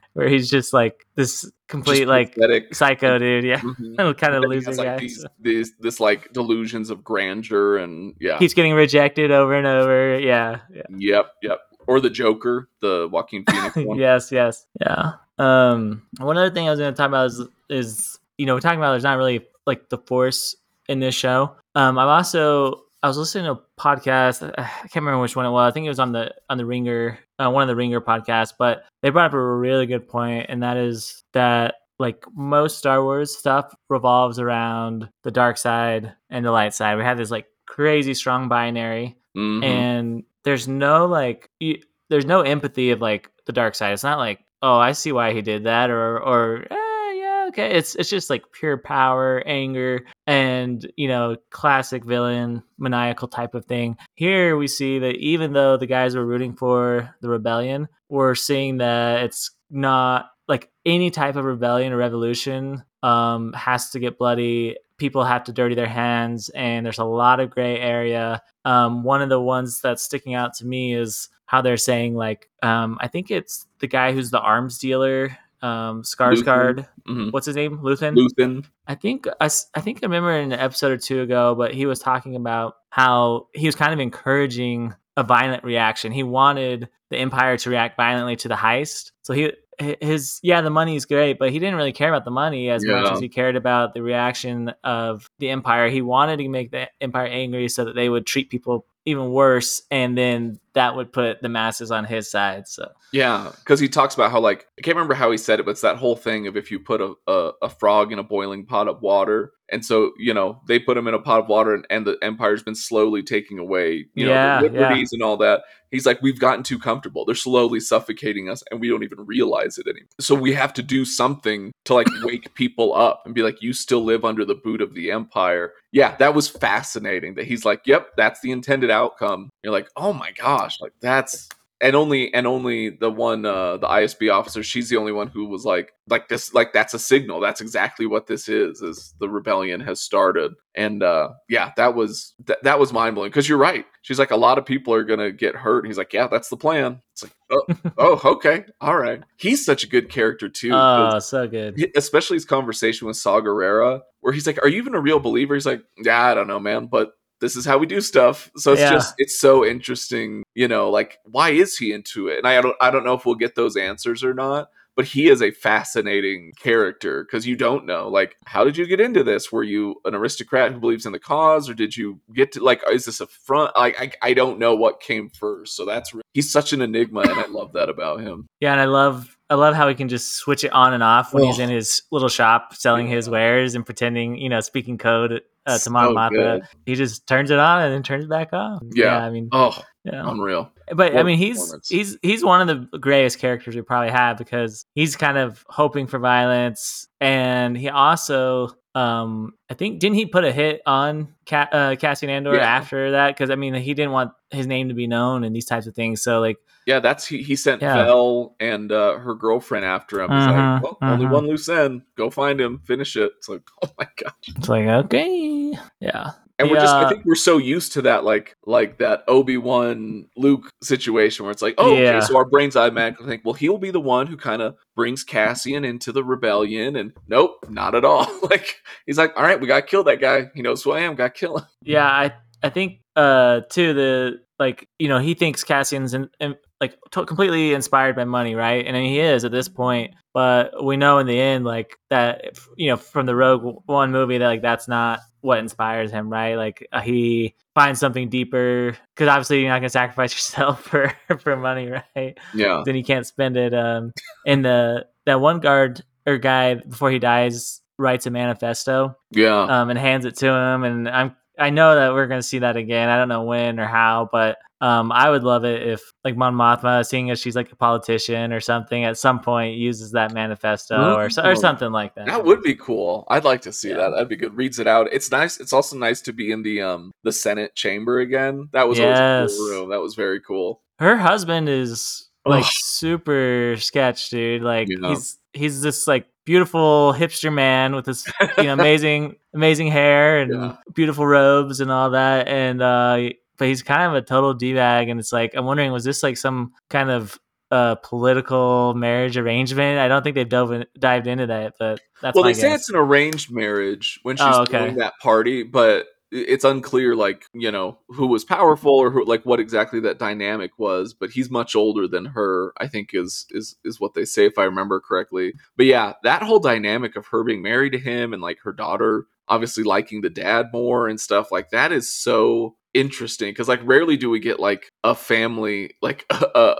Where 0.14 0.28
he's 0.28 0.50
just 0.50 0.72
like 0.72 1.06
this 1.14 1.48
complete 1.68 1.98
Just 1.98 2.08
like 2.08 2.34
pathetic. 2.34 2.74
psycho 2.74 3.18
dude. 3.18 3.44
Yeah, 3.44 3.60
Mhm. 3.60 4.18
kind 4.18 4.34
of 4.34 4.42
loser 4.42 4.70
has, 4.70 4.78
like, 4.78 4.86
guy. 4.86 4.98
these, 4.98 5.24
these 5.40 5.72
this 5.78 6.00
like 6.00 6.32
delusions 6.32 6.90
of 6.90 7.04
grandeur 7.04 7.76
and 7.78 8.16
yeah 8.20 8.36
Keeps 8.38 8.54
getting 8.54 8.74
rejected 8.74 9.30
over 9.30 9.54
and 9.54 9.68
over. 9.68 10.18
Yeah, 10.18 10.58
yeah. 10.74 10.82
yep 10.90 11.26
yep 11.42 11.60
or 11.90 12.00
the 12.00 12.10
Joker 12.10 12.68
the 12.80 13.08
Joaquin 13.10 13.44
Phoenix 13.50 13.76
one 13.76 13.98
yes, 13.98 14.30
yes, 14.32 14.66
yeah. 14.80 15.12
Um, 15.38 16.02
one 16.18 16.36
other 16.38 16.50
thing 16.50 16.66
I 16.68 16.70
was 16.70 16.78
going 16.78 16.92
to 16.92 16.96
talk 16.96 17.08
about 17.08 17.26
is 17.26 17.42
is 17.68 18.18
you 18.38 18.46
know 18.46 18.54
we're 18.54 18.60
talking 18.60 18.78
about 18.78 18.92
there's 18.92 19.04
not 19.04 19.16
really 19.18 19.46
like 19.66 19.88
the 19.88 19.98
force 19.98 20.54
in 20.88 21.00
this 21.00 21.14
show. 21.14 21.54
Um, 21.74 21.98
I'm 21.98 22.08
also 22.08 22.82
I 23.02 23.08
was 23.08 23.16
listening 23.16 23.44
to 23.46 23.52
a 23.52 23.62
podcast. 23.80 24.42
I 24.58 24.62
can't 24.62 24.96
remember 24.96 25.20
which 25.20 25.34
one 25.36 25.46
it 25.46 25.50
was. 25.50 25.70
I 25.70 25.72
think 25.74 25.86
it 25.86 25.90
was 25.90 25.98
on 25.98 26.12
the 26.12 26.34
on 26.50 26.58
the 26.58 26.66
Ringer, 26.66 27.18
uh, 27.38 27.50
one 27.50 27.62
of 27.62 27.68
the 27.68 27.76
Ringer 27.76 28.00
podcasts. 28.00 28.52
But 28.58 28.84
they 29.02 29.10
brought 29.10 29.26
up 29.30 29.34
a 29.34 29.40
really 29.56 29.86
good 29.86 30.06
point, 30.08 30.46
and 30.48 30.62
that 30.62 30.76
is 30.76 31.24
that 31.32 31.76
like 31.98 32.24
most 32.34 32.78
Star 32.78 33.02
Wars 33.02 33.36
stuff 33.36 33.74
revolves 33.88 34.38
around 34.38 35.08
the 35.22 35.30
dark 35.30 35.56
side 35.58 36.12
and 36.30 36.44
the 36.44 36.50
light 36.50 36.74
side. 36.74 36.96
We 36.98 37.04
have 37.04 37.18
this 37.18 37.30
like 37.30 37.46
crazy 37.66 38.14
strong 38.14 38.48
binary, 38.48 39.16
Mhm. 39.36 39.64
and 39.64 40.24
there's 40.44 40.68
no 40.68 41.06
like 41.06 41.50
you, 41.60 41.80
there's 42.08 42.26
no 42.26 42.40
empathy 42.42 42.90
of 42.90 43.00
like 43.00 43.30
the 43.46 43.52
dark 43.52 43.74
side. 43.74 43.92
It's 43.92 44.04
not 44.04 44.18
like 44.18 44.40
oh 44.62 44.78
I 44.78 44.92
see 44.92 45.12
why 45.12 45.32
he 45.32 45.42
did 45.42 45.64
that 45.64 45.90
or 45.90 46.18
or 46.18 46.66
eh, 46.70 47.12
yeah 47.14 47.44
okay. 47.48 47.76
It's 47.76 47.94
it's 47.94 48.10
just 48.10 48.30
like 48.30 48.44
pure 48.52 48.78
power, 48.78 49.42
anger, 49.46 50.04
and 50.26 50.90
you 50.96 51.08
know 51.08 51.36
classic 51.50 52.04
villain 52.04 52.62
maniacal 52.78 53.28
type 53.28 53.54
of 53.54 53.64
thing. 53.66 53.96
Here 54.14 54.56
we 54.56 54.66
see 54.66 54.98
that 54.98 55.16
even 55.16 55.52
though 55.52 55.76
the 55.76 55.86
guys 55.86 56.16
were 56.16 56.26
rooting 56.26 56.54
for 56.54 57.14
the 57.20 57.28
rebellion, 57.28 57.88
we're 58.08 58.34
seeing 58.34 58.78
that 58.78 59.24
it's 59.24 59.50
not 59.70 60.30
like 60.48 60.70
any 60.84 61.10
type 61.10 61.36
of 61.36 61.44
rebellion 61.44 61.92
or 61.92 61.96
revolution 61.96 62.82
um, 63.02 63.52
has 63.52 63.90
to 63.90 64.00
get 64.00 64.18
bloody. 64.18 64.76
People 65.00 65.24
have 65.24 65.44
to 65.44 65.52
dirty 65.52 65.74
their 65.74 65.88
hands, 65.88 66.50
and 66.50 66.84
there's 66.84 66.98
a 66.98 67.04
lot 67.04 67.40
of 67.40 67.50
gray 67.50 67.80
area. 67.80 68.42
Um, 68.64 69.02
one 69.02 69.22
of 69.22 69.30
the 69.30 69.40
ones 69.40 69.80
that's 69.80 70.02
sticking 70.02 70.34
out 70.34 70.54
to 70.54 70.66
me 70.66 70.94
is 70.94 71.28
how 71.46 71.62
they're 71.62 71.76
saying 71.76 72.14
like 72.14 72.48
um, 72.62 72.98
I 73.00 73.08
think 73.08 73.30
it's 73.30 73.66
the 73.80 73.88
guy 73.88 74.12
who's 74.12 74.30
the 74.30 74.38
arms 74.38 74.78
dealer, 74.78 75.36
um, 75.62 76.02
Skarsgård. 76.02 76.86
Mhm. 77.08 77.32
What's 77.32 77.46
his 77.46 77.56
name? 77.56 77.78
Luthen. 77.78 78.14
Luthen. 78.14 78.64
I 78.86 78.94
think 78.94 79.26
I 79.40 79.48
think 79.48 79.98
I 80.02 80.06
remember 80.06 80.32
in 80.32 80.52
an 80.52 80.60
episode 80.60 80.92
or 80.92 80.98
two 80.98 81.22
ago, 81.22 81.54
but 81.54 81.74
he 81.74 81.86
was 81.86 81.98
talking 81.98 82.36
about 82.36 82.76
how 82.90 83.48
he 83.54 83.66
was 83.66 83.74
kind 83.74 83.92
of 83.92 84.00
encouraging 84.00 84.94
a 85.16 85.22
violent 85.24 85.64
reaction. 85.64 86.12
He 86.12 86.22
wanted 86.22 86.88
the 87.10 87.16
Empire 87.16 87.56
to 87.56 87.70
react 87.70 87.96
violently 87.96 88.36
to 88.36 88.48
the 88.48 88.54
heist. 88.54 89.12
So 89.22 89.32
he 89.32 89.52
his 90.00 90.40
yeah, 90.42 90.60
the 90.60 90.70
money 90.70 90.96
is 90.96 91.06
great, 91.06 91.38
but 91.38 91.50
he 91.50 91.58
didn't 91.58 91.76
really 91.76 91.92
care 91.92 92.08
about 92.08 92.24
the 92.24 92.30
money 92.30 92.70
as 92.70 92.84
much 92.84 93.12
as 93.12 93.20
he 93.20 93.28
cared 93.28 93.56
about 93.56 93.94
the 93.94 94.02
reaction 94.02 94.72
of 94.84 95.28
the 95.38 95.50
Empire. 95.50 95.88
He 95.88 96.02
wanted 96.02 96.38
to 96.38 96.48
make 96.48 96.70
the 96.70 96.88
Empire 97.00 97.26
angry 97.26 97.68
so 97.68 97.84
that 97.84 97.94
they 97.94 98.08
would 98.08 98.26
treat 98.26 98.50
people 98.50 98.86
even 99.06 99.30
worse, 99.30 99.82
and 99.90 100.16
then 100.16 100.60
that 100.74 100.94
would 100.94 101.12
put 101.12 101.40
the 101.42 101.48
masses 101.48 101.90
on 101.90 102.04
his 102.04 102.30
side. 102.30 102.68
So 102.68 102.90
Yeah, 103.12 103.50
because 103.56 103.80
he 103.80 103.88
talks 103.88 104.14
about 104.14 104.30
how 104.30 104.40
like 104.40 104.66
I 104.78 104.82
can't 104.82 104.96
remember 104.96 105.14
how 105.14 105.30
he 105.30 105.38
said 105.38 105.60
it, 105.60 105.64
but 105.64 105.72
it's 105.72 105.80
that 105.80 105.96
whole 105.96 106.16
thing 106.16 106.46
of 106.46 106.56
if 106.56 106.70
you 106.70 106.78
put 106.78 107.00
a, 107.00 107.14
a, 107.26 107.52
a 107.62 107.68
frog 107.68 108.12
in 108.12 108.18
a 108.18 108.22
boiling 108.22 108.66
pot 108.66 108.88
of 108.88 109.02
water, 109.02 109.52
and 109.72 109.84
so 109.84 110.12
you 110.18 110.34
know 110.34 110.60
they 110.68 110.78
put 110.78 110.96
him 110.96 111.06
in 111.08 111.14
a 111.14 111.18
pot 111.18 111.40
of 111.40 111.48
water, 111.48 111.74
and, 111.74 111.86
and 111.90 112.06
the 112.06 112.18
empire's 112.22 112.62
been 112.62 112.74
slowly 112.74 113.22
taking 113.22 113.58
away 113.58 114.06
you 114.14 114.26
know 114.26 114.32
Yeah, 114.32 114.60
the 114.62 114.66
yeah. 114.72 114.80
liberties 114.80 115.10
and 115.12 115.22
all 115.22 115.36
that. 115.38 115.62
He's 115.90 116.06
like, 116.06 116.22
we've 116.22 116.38
gotten 116.38 116.62
too 116.62 116.78
comfortable. 116.78 117.24
They're 117.24 117.34
slowly 117.34 117.80
suffocating 117.80 118.48
us, 118.48 118.62
and 118.70 118.80
we 118.80 118.88
don't 118.88 119.02
even 119.02 119.26
realize 119.26 119.76
it 119.76 119.88
anymore. 119.88 120.06
So 120.20 120.36
we 120.36 120.52
have 120.52 120.72
to 120.74 120.82
do 120.84 121.04
something 121.04 121.72
to 121.86 121.94
like 121.94 122.06
wake 122.22 122.54
people 122.54 122.94
up 122.94 123.22
and 123.24 123.34
be 123.34 123.42
like, 123.42 123.60
you 123.60 123.72
still 123.72 124.04
live 124.04 124.24
under 124.24 124.44
the 124.44 124.54
boot 124.54 124.80
of 124.82 124.94
the 124.94 125.10
empire. 125.10 125.72
Yeah, 125.90 126.14
that 126.16 126.32
was 126.34 126.48
fascinating. 126.48 127.34
That 127.34 127.46
he's 127.46 127.64
like, 127.64 127.82
yep, 127.86 128.10
that's 128.16 128.40
the 128.40 128.52
intended 128.52 128.90
outcome. 128.90 129.50
You're 129.64 129.72
like, 129.72 129.88
oh 129.96 130.12
my 130.12 130.30
gosh, 130.32 130.80
like 130.80 130.92
that's 131.00 131.48
and 131.80 131.96
only 131.96 132.32
and 132.34 132.46
only 132.46 132.90
the 132.90 133.10
one 133.10 133.44
uh 133.46 133.78
the 133.78 133.86
ISB 133.86 134.32
officer 134.32 134.62
she's 134.62 134.88
the 134.88 134.96
only 134.96 135.12
one 135.12 135.28
who 135.28 135.46
was 135.46 135.64
like 135.64 135.92
like 136.08 136.28
this 136.28 136.52
like 136.52 136.72
that's 136.72 136.94
a 136.94 136.98
signal. 136.98 137.40
That's 137.40 137.60
exactly 137.60 138.06
what 138.06 138.26
this 138.26 138.48
is 138.48 138.82
is 138.82 139.14
the 139.18 139.28
rebellion 139.28 139.80
has 139.80 140.00
started. 140.00 140.52
And 140.74 141.02
uh 141.02 141.30
yeah 141.48 141.72
that 141.76 141.94
was 141.94 142.34
that, 142.46 142.62
that 142.64 142.78
was 142.78 142.92
mind-blowing. 142.92 143.30
Because 143.30 143.48
you're 143.48 143.58
right. 143.58 143.86
She's 144.02 144.18
like 144.18 144.30
a 144.30 144.36
lot 144.36 144.58
of 144.58 144.66
people 144.66 144.92
are 144.92 145.04
gonna 145.04 145.32
get 145.32 145.54
hurt. 145.54 145.86
He's 145.86 145.98
like 145.98 146.12
yeah 146.12 146.26
that's 146.26 146.48
the 146.48 146.56
plan. 146.56 147.00
It's 147.12 147.22
like 147.22 147.32
oh, 147.50 147.92
oh 147.98 148.30
okay. 148.32 148.64
All 148.80 148.96
right. 148.96 149.22
He's 149.36 149.64
such 149.64 149.84
a 149.84 149.88
good 149.88 150.10
character 150.10 150.48
too 150.48 150.72
oh, 150.72 151.18
so 151.18 151.48
good. 151.48 151.92
especially 151.96 152.36
his 152.36 152.44
conversation 152.44 153.06
with 153.06 153.16
Saw 153.16 153.40
Gerrera, 153.40 154.00
where 154.20 154.32
he's 154.32 154.46
like, 154.46 154.62
"Are 154.62 154.68
you 154.68 154.78
even 154.78 154.94
a 154.94 155.00
real 155.00 155.18
believer?" 155.18 155.54
He's 155.54 155.66
like, 155.66 155.82
"Yeah, 155.98 156.22
I 156.22 156.34
don't 156.34 156.46
know, 156.46 156.60
man, 156.60 156.86
but 156.86 157.12
this 157.40 157.56
is 157.56 157.64
how 157.64 157.78
we 157.78 157.86
do 157.86 158.00
stuff." 158.00 158.50
So 158.56 158.72
it's 158.72 158.82
Yeah. 158.82 158.90
just 158.92 159.14
it's 159.18 159.38
so 159.40 159.64
interesting, 159.64 160.42
you 160.54 160.68
know, 160.68 160.90
like 160.90 161.18
why 161.24 161.50
is 161.50 161.76
he 161.76 161.92
into 161.92 162.28
it? 162.28 162.38
And 162.38 162.46
I 162.46 162.60
don't 162.60 162.76
I 162.80 162.90
don't 162.90 163.04
know 163.04 163.14
if 163.14 163.24
we'll 163.26 163.34
get 163.34 163.54
those 163.54 163.76
answers 163.76 164.22
or 164.24 164.34
not. 164.34 164.68
But 164.96 165.04
he 165.06 165.28
is 165.30 165.40
a 165.40 165.52
fascinating 165.52 166.52
character 166.60 167.24
because 167.24 167.46
you 167.46 167.56
don't 167.56 167.86
know, 167.86 168.08
like, 168.08 168.36
how 168.44 168.64
did 168.64 168.76
you 168.76 168.86
get 168.86 169.00
into 169.00 169.22
this? 169.22 169.50
Were 169.50 169.62
you 169.62 169.94
an 170.04 170.14
aristocrat 170.14 170.72
who 170.72 170.80
believes 170.80 171.06
in 171.06 171.12
the 171.12 171.18
cause, 171.18 171.70
or 171.70 171.74
did 171.74 171.96
you 171.96 172.20
get 172.34 172.52
to 172.52 172.60
like, 172.62 172.82
is 172.90 173.04
this 173.04 173.20
a 173.20 173.26
front? 173.26 173.74
Like, 173.76 173.98
I, 173.98 174.30
I 174.30 174.34
don't 174.34 174.58
know 174.58 174.74
what 174.74 175.00
came 175.00 175.30
first. 175.30 175.76
So 175.76 175.86
that's 175.86 176.12
he's 176.34 176.50
such 176.52 176.72
an 176.72 176.82
enigma, 176.82 177.20
and 177.20 177.38
I 177.38 177.46
love 177.46 177.72
that 177.74 177.88
about 177.88 178.20
him. 178.20 178.46
Yeah, 178.58 178.72
and 178.72 178.80
I 178.80 178.86
love 178.86 179.38
I 179.50 179.54
love 179.56 179.74
how 179.74 179.88
he 179.88 179.94
can 179.96 180.08
just 180.08 180.36
switch 180.36 180.62
it 180.64 180.72
on 180.72 180.94
and 180.94 181.02
off 181.02 181.34
when 181.34 181.42
he's 181.42 181.58
in 181.58 181.68
his 181.68 182.02
little 182.12 182.28
shop 182.28 182.74
selling 182.74 183.08
his 183.08 183.28
wares 183.28 183.74
and 183.74 183.84
pretending, 183.84 184.38
you 184.38 184.48
know, 184.48 184.60
speaking 184.60 184.96
code 184.96 185.42
uh, 185.66 185.72
to 185.74 185.78
So 185.80 185.90
Mon 185.90 186.62
He 186.86 186.94
just 186.94 187.26
turns 187.26 187.50
it 187.50 187.58
on 187.58 187.82
and 187.82 187.92
then 187.92 188.02
turns 188.04 188.24
it 188.24 188.30
back 188.30 188.52
off. 188.52 188.80
Yeah. 188.94 189.18
I 189.18 189.28
mean, 189.30 189.48
Oh, 189.52 189.76
yeah. 190.04 190.22
unreal. 190.30 190.72
but 190.94 191.16
I 191.16 191.24
mean, 191.24 191.36
he's 191.36 191.74
he's 191.88 192.16
he's 192.22 192.44
one 192.44 192.66
of 192.66 192.68
the 192.90 192.98
grayest 192.98 193.38
characters 193.40 193.74
we 193.74 193.82
probably 193.82 194.10
have 194.12 194.38
because 194.38 194.86
he's 194.94 195.16
kind 195.16 195.36
of 195.36 195.64
hoping 195.68 196.06
for 196.06 196.18
violence, 196.18 197.08
and 197.20 197.76
he 197.76 197.88
also. 197.88 198.70
Um, 198.92 199.52
I 199.70 199.74
think 199.74 200.00
didn't 200.00 200.16
he 200.16 200.26
put 200.26 200.42
a 200.44 200.50
hit 200.50 200.82
on 200.84 201.28
Ca- 201.48 201.68
uh, 201.70 201.94
Cassian 201.96 202.28
Andor 202.28 202.54
Yeah. 202.56 202.62
after 202.62 203.12
that? 203.12 203.28
Because 203.28 203.48
I 203.50 203.54
mean, 203.54 203.72
he 203.74 203.94
didn't 203.94 204.10
want 204.10 204.32
his 204.50 204.66
name 204.66 204.88
to 204.88 204.94
be 204.94 205.06
known 205.06 205.44
and 205.44 205.54
these 205.54 205.64
types 205.66 205.86
of 205.86 205.94
things. 205.94 206.22
So 206.22 206.40
like, 206.40 206.56
Yeah, 206.86 207.00
that's 207.00 207.26
he. 207.26 207.42
He 207.42 207.56
sent 207.56 207.82
Yeah. 207.82 208.04
Vel 208.04 208.56
and 208.60 208.90
uh, 208.90 209.18
her 209.18 209.34
girlfriend 209.34 209.84
after 209.84 210.20
him. 210.20 210.30
He's 210.30 210.40
Mhm, 210.46 210.74
like, 210.74 210.82
well, 210.82 210.98
only 211.02 211.26
mhm. 211.26 211.30
one 211.32 211.46
loose 211.46 211.68
end. 211.68 212.02
Go 212.16 212.30
find 212.30 212.60
him, 212.60 212.80
finish 212.84 213.16
it. 213.16 213.32
It's 213.38 213.48
like, 213.48 213.62
oh 213.84 213.90
my 213.98 214.06
gosh. 214.16 214.32
it's 214.48 214.68
like 214.68 214.86
okay, 214.86 215.72
yeah, 216.00 216.30
And 216.58 216.70
we're 216.70 216.76
just, 216.80 216.94
I 216.94 217.08
think 217.08 217.24
we're 217.24 217.34
so 217.36 217.56
used 217.58 217.92
to 217.92 218.02
that, 218.02 218.24
like, 218.24 218.54
like 218.66 218.98
that 218.98 219.24
Obi 219.28 219.56
Wan 219.56 220.26
Luke 220.36 220.70
situation 220.82 221.44
where 221.44 221.52
it's 221.52 221.62
like, 221.62 221.74
oh, 221.78 221.94
Yeah. 221.96 222.16
okay, 222.16 222.26
so 222.26 222.36
our 222.36 222.44
brains 222.44 222.76
automatically 222.76 223.26
think, 223.26 223.42
well, 223.44 223.54
he'll 223.54 223.78
be 223.78 223.90
the 223.90 224.00
one 224.00 224.26
who 224.26 224.36
kind 224.36 224.60
of 224.60 224.76
brings 224.96 225.22
Cassian 225.24 225.84
into 225.84 226.12
the 226.12 226.22
rebellion, 226.24 226.96
and 226.96 227.12
nope, 227.28 227.64
not 227.70 227.94
at 227.94 228.04
all. 228.04 228.26
like, 228.50 228.76
he's 229.06 229.16
like, 229.18 229.32
all 229.36 229.42
right, 229.42 229.60
we 229.60 229.66
got 229.66 229.80
to 229.80 229.86
kill 229.86 230.04
that 230.04 230.20
guy. 230.20 230.50
He 230.54 230.60
knows 230.62 230.82
who 230.82 230.92
I 230.92 231.00
am. 231.00 231.14
Got 231.14 231.34
to 231.34 231.38
kill 231.40 231.58
him. 231.58 231.64
yeah. 231.82 232.06
I 232.06 232.32
I 232.62 232.68
think 232.68 232.98
uh 233.16 233.60
too 233.70 233.92
the 233.94 234.40
like 234.58 234.86
you 234.98 235.08
know 235.08 235.18
he 235.18 235.32
thinks 235.34 235.64
Cassian's 235.64 236.12
in, 236.14 236.28
in, 236.40 236.54
like 236.80 236.98
to- 237.10 237.26
completely 237.26 237.74
inspired 237.74 238.16
by 238.16 238.24
money, 238.24 238.54
right? 238.54 238.86
And 238.86 238.96
he 238.96 239.20
is 239.20 239.44
at 239.44 239.52
this 239.52 239.68
point, 239.68 240.14
but 240.32 240.84
we 240.84 240.96
know 240.96 241.18
in 241.18 241.26
the 241.26 241.38
end 241.38 241.64
like 241.64 241.98
that 242.08 242.58
you 242.76 242.88
know 242.88 242.96
from 242.96 243.26
the 243.26 243.36
Rogue 243.36 243.82
One 243.86 244.10
movie 244.10 244.38
that 244.38 244.46
like 244.46 244.62
that's 244.62 244.88
not 244.88 245.20
what 245.42 245.58
inspires 245.58 246.10
him, 246.10 246.30
right? 246.30 246.54
Like 246.54 246.86
uh, 246.92 247.00
he 247.00 247.54
finds 247.74 248.00
something 248.00 248.28
deeper 248.28 248.96
because 249.14 249.28
obviously 249.28 249.60
you're 249.60 249.68
not 249.68 249.78
gonna 249.78 249.90
sacrifice 249.90 250.32
yourself 250.34 250.82
for 250.84 251.12
for 251.38 251.56
money, 251.56 251.90
right? 251.90 252.38
Yeah, 252.54 252.82
then 252.84 252.94
he 252.94 253.02
can't 253.02 253.26
spend 253.26 253.56
it. 253.56 253.74
Um, 253.74 254.12
and 254.46 254.64
the 254.64 255.06
that 255.26 255.40
one 255.40 255.60
guard 255.60 256.02
or 256.26 256.38
guy 256.38 256.74
before 256.74 257.10
he 257.10 257.18
dies 257.18 257.82
writes 257.98 258.24
a 258.26 258.30
manifesto 258.30 259.14
yeah, 259.30 259.62
um, 259.64 259.90
and 259.90 259.98
hands 259.98 260.24
it 260.24 260.36
to 260.36 260.46
him. 260.46 260.84
And 260.84 261.08
I'm 261.08 261.36
I 261.58 261.68
know 261.68 261.94
that 261.94 262.14
we're 262.14 262.26
gonna 262.26 262.42
see 262.42 262.60
that 262.60 262.76
again. 262.76 263.10
I 263.10 263.18
don't 263.18 263.28
know 263.28 263.42
when 263.42 263.78
or 263.78 263.86
how, 263.86 264.28
but 264.32 264.56
um, 264.80 265.12
I 265.12 265.28
would 265.28 265.42
love 265.44 265.64
it 265.64 265.86
if 265.86 266.00
like 266.24 266.36
Mon 266.36 266.54
Mothma, 266.54 267.04
seeing 267.06 267.30
as 267.30 267.38
she's 267.38 267.54
like 267.56 267.70
a 267.70 267.76
politician 267.76 268.52
or 268.52 268.60
something, 268.60 269.04
at 269.04 269.18
some 269.18 269.40
point 269.40 269.76
uses 269.76 270.12
that 270.12 270.32
manifesto 270.32 271.14
or 271.14 271.28
so, 271.30 271.42
Oh. 271.42 271.50
or 271.50 271.54
something 271.56 271.92
like 271.92 272.14
that. 272.14 272.26
That 272.26 272.44
would 272.44 272.62
be 272.62 272.74
cool. 272.74 273.26
I'd 273.28 273.44
like 273.44 273.60
to 273.62 273.72
see 273.72 273.90
Yeah. 273.90 273.96
that. 273.96 274.10
That'd 274.10 274.28
be 274.28 274.36
good. 274.36 274.56
Reads 274.56 274.78
it 274.78 274.86
out. 274.86 275.08
It's 275.12 275.30
nice. 275.30 275.60
It's 275.60 275.72
also 275.72 275.96
nice 275.98 276.20
to 276.22 276.32
be 276.32 276.50
in 276.50 276.62
the 276.62 276.80
um 276.82 277.12
the 277.24 277.32
Senate 277.32 277.74
chamber 277.74 278.20
again. 278.20 278.68
That 278.72 278.88
was 278.88 278.98
always 278.98 279.18
a 279.18 279.22
Yes. 279.42 279.56
cool 279.56 279.68
room. 279.70 279.90
That 279.90 280.00
was 280.00 280.14
very 280.14 280.40
cool. 280.40 280.80
Her 280.98 281.16
husband 281.16 281.68
is 281.68 282.28
like 282.46 282.64
Ugh. 282.64 282.70
super 282.72 283.76
sketch, 283.78 284.30
dude. 284.30 284.62
Like 284.62 284.88
he's 284.88 285.38
he's 285.52 285.82
this 285.82 286.06
like 286.06 286.26
beautiful 286.46 287.14
hipster 287.16 287.52
man 287.52 287.94
with 287.94 288.06
this 288.06 288.26
you 288.58 288.64
know 288.64 288.72
amazing 288.80 289.36
amazing 289.54 289.88
hair 289.88 290.40
and 290.40 290.52
Yeah. 290.52 290.76
beautiful 290.94 291.26
robes 291.26 291.80
and 291.80 291.90
all 291.92 292.10
that 292.10 292.48
and 292.48 292.80
uh 292.82 293.28
but 293.60 293.68
he's 293.68 293.84
kind 293.84 294.02
of 294.02 294.14
a 294.14 294.22
total 294.26 294.52
d-bag 294.54 295.08
and 295.08 295.20
it's 295.20 295.32
like 295.32 295.52
i'm 295.54 295.64
wondering 295.64 295.92
was 295.92 296.02
this 296.02 296.24
like 296.24 296.36
some 296.36 296.72
kind 296.88 297.10
of 297.10 297.38
uh 297.70 297.94
political 297.96 298.94
marriage 298.94 299.36
arrangement 299.36 300.00
i 300.00 300.08
don't 300.08 300.24
think 300.24 300.34
they've 300.34 300.48
dove 300.48 300.72
in, 300.72 300.84
dived 300.98 301.28
into 301.28 301.46
that 301.46 301.74
but 301.78 302.00
that's 302.20 302.34
well, 302.34 302.44
they 302.44 302.52
say 302.54 302.72
it's 302.72 302.88
an 302.88 302.96
arranged 302.96 303.52
marriage 303.52 304.18
when 304.24 304.36
she's 304.36 304.44
Oh, 304.46 304.62
okay. 304.62 304.72
throwing 304.72 304.96
that 304.96 305.14
party, 305.22 305.62
but 305.62 306.06
it's 306.32 306.64
unclear, 306.64 307.16
like 307.16 307.44
you 307.54 307.72
know, 307.72 307.98
who 308.08 308.26
was 308.26 308.44
powerful 308.44 308.92
or 308.92 309.10
who, 309.10 309.24
like, 309.24 309.44
what 309.44 309.58
exactly 309.58 310.00
that 310.00 310.18
dynamic 310.18 310.78
was. 310.78 311.12
But 311.14 311.30
he's 311.30 311.50
much 311.50 311.74
older 311.74 312.06
than 312.06 312.26
her. 312.26 312.72
I 312.78 312.86
think 312.88 313.10
is 313.14 313.46
is 313.50 313.76
is 313.84 313.98
what 313.98 314.14
they 314.14 314.24
say 314.24 314.46
if 314.46 314.58
I 314.58 314.64
remember 314.64 315.00
correctly. 315.00 315.54
But 315.76 315.86
yeah, 315.86 316.12
that 316.22 316.42
whole 316.42 316.60
dynamic 316.60 317.16
of 317.16 317.26
her 317.28 317.42
being 317.42 317.62
married 317.62 317.92
to 317.92 317.98
him 317.98 318.32
and 318.32 318.42
like 318.42 318.58
her 318.64 318.72
daughter 318.72 319.26
obviously 319.50 319.84
liking 319.84 320.22
the 320.22 320.30
dad 320.30 320.68
more 320.72 321.08
and 321.08 321.20
stuff 321.20 321.52
like 321.52 321.68
that 321.70 321.92
is 321.92 322.10
so 322.10 322.76
interesting 322.94 323.50
because 323.50 323.68
like 323.68 323.80
rarely 323.84 324.16
do 324.16 324.30
we 324.30 324.40
get 324.40 324.58
like 324.58 324.90
a 325.04 325.14
family 325.14 325.94
like 326.00 326.24
a 326.30 326.76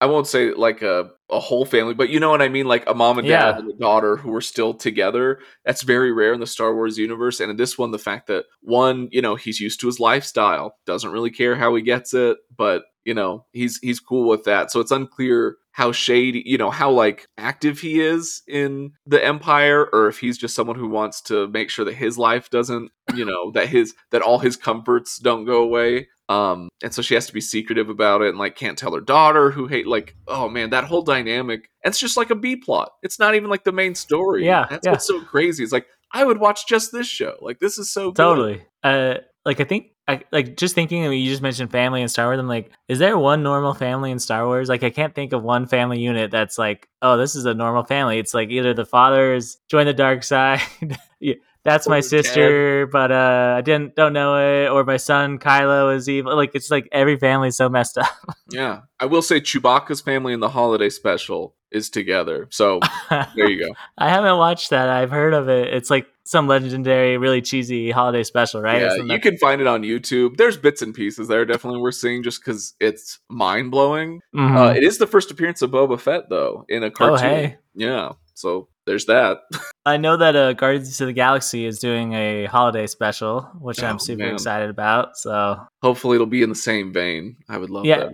I 0.00 0.06
won't 0.06 0.28
say 0.28 0.52
like 0.54 0.82
a 0.82 1.10
a 1.30 1.40
whole 1.40 1.64
family, 1.66 1.92
but 1.92 2.08
you 2.08 2.20
know 2.20 2.30
what 2.30 2.40
I 2.40 2.48
mean, 2.48 2.66
like 2.66 2.88
a 2.88 2.94
mom 2.94 3.18
and 3.18 3.26
dad 3.28 3.54
Yeah. 3.54 3.58
and 3.58 3.70
a 3.70 3.74
daughter 3.74 4.16
who 4.16 4.32
are 4.34 4.40
still 4.40 4.72
together. 4.72 5.40
That's 5.64 5.82
very 5.82 6.12
rare 6.12 6.32
in 6.32 6.40
the 6.40 6.46
Star 6.46 6.72
Wars 6.74 6.96
universe. 6.98 7.40
And 7.40 7.50
in 7.50 7.56
this 7.56 7.76
one, 7.76 7.90
the 7.90 7.98
fact 7.98 8.28
that 8.28 8.44
one, 8.62 9.08
you 9.10 9.20
know, 9.20 9.34
he's 9.34 9.60
used 9.60 9.80
to 9.80 9.86
his 9.88 9.98
lifestyle, 10.00 10.76
doesn't 10.86 11.10
really 11.10 11.30
care 11.32 11.56
how 11.56 11.74
he 11.74 11.82
gets 11.82 12.14
it, 12.14 12.38
but 12.56 12.84
you 13.04 13.12
know, 13.12 13.44
he's 13.52 13.78
he's 13.82 13.98
cool 14.00 14.28
with 14.28 14.44
that. 14.44 14.70
So 14.70 14.78
it's 14.80 14.92
unclear 14.92 15.56
how 15.78 15.92
shady, 15.92 16.42
you 16.44 16.58
know, 16.58 16.70
how 16.70 16.90
like 16.90 17.28
active 17.38 17.78
he 17.78 18.00
is 18.00 18.42
in 18.48 18.90
the 19.06 19.24
empire 19.24 19.88
or 19.92 20.08
if 20.08 20.18
he's 20.18 20.36
just 20.36 20.56
someone 20.56 20.74
who 20.74 20.88
wants 20.88 21.20
to 21.20 21.46
make 21.46 21.70
sure 21.70 21.84
that 21.84 21.94
his 21.94 22.18
life 22.18 22.50
doesn't, 22.50 22.90
you 23.14 23.24
know, 23.24 23.52
that 23.52 23.68
his 23.68 23.94
that 24.10 24.20
all 24.20 24.40
his 24.40 24.56
comforts 24.56 25.20
don't 25.20 25.44
go 25.44 25.62
away. 25.62 26.08
Um 26.28 26.68
and 26.82 26.92
so 26.92 27.00
she 27.00 27.14
has 27.14 27.28
to 27.28 27.32
be 27.32 27.40
secretive 27.40 27.90
about 27.90 28.22
it 28.22 28.30
and 28.30 28.38
like 28.38 28.56
can't 28.56 28.76
tell 28.76 28.92
her 28.92 29.00
daughter 29.00 29.52
who 29.52 29.68
hate 29.68 29.86
like 29.86 30.16
oh 30.26 30.48
man, 30.48 30.70
that 30.70 30.82
whole 30.82 31.02
dynamic. 31.02 31.70
It's 31.84 32.00
just 32.00 32.16
like 32.16 32.30
a 32.30 32.34
B 32.34 32.56
plot. 32.56 32.90
It's 33.04 33.20
not 33.20 33.36
even 33.36 33.48
like 33.48 33.62
the 33.62 33.70
main 33.70 33.94
story. 33.94 34.44
Yeah, 34.44 34.66
That's 34.68 34.84
yeah. 34.84 34.90
what's 34.90 35.06
so 35.06 35.22
crazy. 35.22 35.62
It's 35.62 35.72
like 35.72 35.86
I 36.12 36.24
would 36.24 36.40
watch 36.40 36.66
just 36.66 36.90
this 36.90 37.06
show. 37.06 37.36
Like 37.40 37.60
this 37.60 37.78
is 37.78 37.88
so 37.88 38.10
good. 38.10 38.16
Totally. 38.16 38.62
Uh, 38.82 39.18
like 39.44 39.60
I 39.60 39.64
think, 39.64 39.92
I 40.08 40.22
like 40.32 40.56
just 40.56 40.74
thinking. 40.74 41.04
I 41.04 41.08
mean, 41.08 41.22
you 41.22 41.30
just 41.30 41.42
mentioned 41.42 41.70
family 41.70 42.00
in 42.00 42.08
Star 42.08 42.28
Wars. 42.28 42.38
I'm 42.38 42.48
like, 42.48 42.72
is 42.88 42.98
there 42.98 43.18
one 43.18 43.42
normal 43.42 43.74
family 43.74 44.10
in 44.10 44.18
Star 44.18 44.46
Wars? 44.46 44.70
Like, 44.70 44.82
I 44.82 44.88
can't 44.88 45.14
think 45.14 45.34
of 45.34 45.42
one 45.42 45.66
family 45.66 46.00
unit 46.00 46.30
that's 46.30 46.56
like, 46.56 46.88
oh, 47.02 47.18
this 47.18 47.36
is 47.36 47.44
a 47.44 47.52
normal 47.52 47.84
family. 47.84 48.18
It's 48.18 48.32
like 48.32 48.48
either 48.48 48.72
the 48.72 48.86
fathers 48.86 49.58
join 49.68 49.84
the 49.84 49.92
dark 49.92 50.22
side. 50.22 50.62
yeah, 51.20 51.34
that's 51.62 51.86
my 51.86 52.00
the 52.00 52.08
dad. 52.08 52.08
sister, 52.08 52.86
but 52.86 53.12
uh, 53.12 53.56
I 53.58 53.60
didn't 53.60 53.96
don't 53.96 54.14
know 54.14 54.36
it. 54.38 54.70
Or 54.70 54.82
my 54.82 54.96
son 54.96 55.38
Kylo 55.38 55.94
is 55.94 56.08
evil. 56.08 56.34
Like, 56.34 56.54
it's 56.54 56.70
like 56.70 56.88
every 56.90 57.18
family's 57.18 57.56
so 57.56 57.68
messed 57.68 57.98
up. 57.98 58.08
Yeah. 58.50 58.80
I 58.98 59.04
will 59.04 59.20
say 59.20 59.42
Chewbacca's 59.42 60.00
family 60.00 60.32
in 60.32 60.40
the 60.40 60.48
holiday 60.48 60.88
special 60.88 61.54
is 61.70 61.90
together. 61.90 62.46
So 62.50 62.80
there 63.10 63.48
you 63.50 63.66
go. 63.66 63.74
I 63.98 64.08
haven't 64.08 64.36
watched 64.38 64.70
that. 64.70 64.88
I've 64.88 65.10
heard 65.10 65.34
of 65.34 65.48
it. 65.48 65.72
It's 65.74 65.90
like 65.90 66.06
some 66.24 66.46
legendary, 66.46 67.16
really 67.16 67.40
cheesy 67.40 67.90
holiday 67.90 68.22
special, 68.22 68.60
right? 68.60 68.82
Yeah, 68.82 68.96
you 68.96 69.18
can 69.20 69.36
find 69.38 69.60
it 69.60 69.66
on 69.66 69.82
YouTube. 69.82 70.36
There's 70.36 70.56
bits 70.58 70.82
and 70.82 70.94
pieces 70.94 71.28
there 71.28 71.44
definitely 71.44 71.80
worth 71.80 71.94
seeing 71.94 72.22
just 72.22 72.44
because 72.44 72.74
it's 72.80 73.18
mind 73.30 73.70
blowing. 73.70 74.20
Mhm. 74.34 74.56
Uh, 74.56 74.74
it 74.74 74.82
is 74.82 74.98
the 74.98 75.06
first 75.06 75.30
appearance 75.30 75.62
of 75.62 75.70
Boba 75.70 75.98
Fett 75.98 76.28
though 76.28 76.64
in 76.68 76.82
a 76.82 76.90
cartoon. 76.90 77.16
oh, 77.16 77.34
hey. 77.34 77.56
Yeah, 77.74 78.12
so 78.34 78.68
there's 78.86 79.06
that. 79.06 79.38
I 79.86 79.96
know 79.96 80.16
that 80.18 80.36
uh, 80.36 80.52
Guardians 80.52 81.00
of 81.00 81.06
the 81.06 81.12
Galaxy 81.14 81.64
is 81.64 81.78
doing 81.78 82.12
a 82.12 82.44
holiday 82.46 82.86
special, 82.86 83.42
which 83.60 83.82
Oh, 83.82 83.86
I'm 83.86 83.98
super 83.98 84.24
man. 84.24 84.34
excited 84.34 84.68
about. 84.68 85.16
So 85.16 85.58
Hopefully, 85.82 86.16
it'll 86.16 86.26
be 86.26 86.42
in 86.42 86.48
the 86.50 86.54
same 86.54 86.92
vein. 86.92 87.36
I 87.48 87.56
would 87.56 87.70
love 87.70 87.84
yeah, 87.86 88.08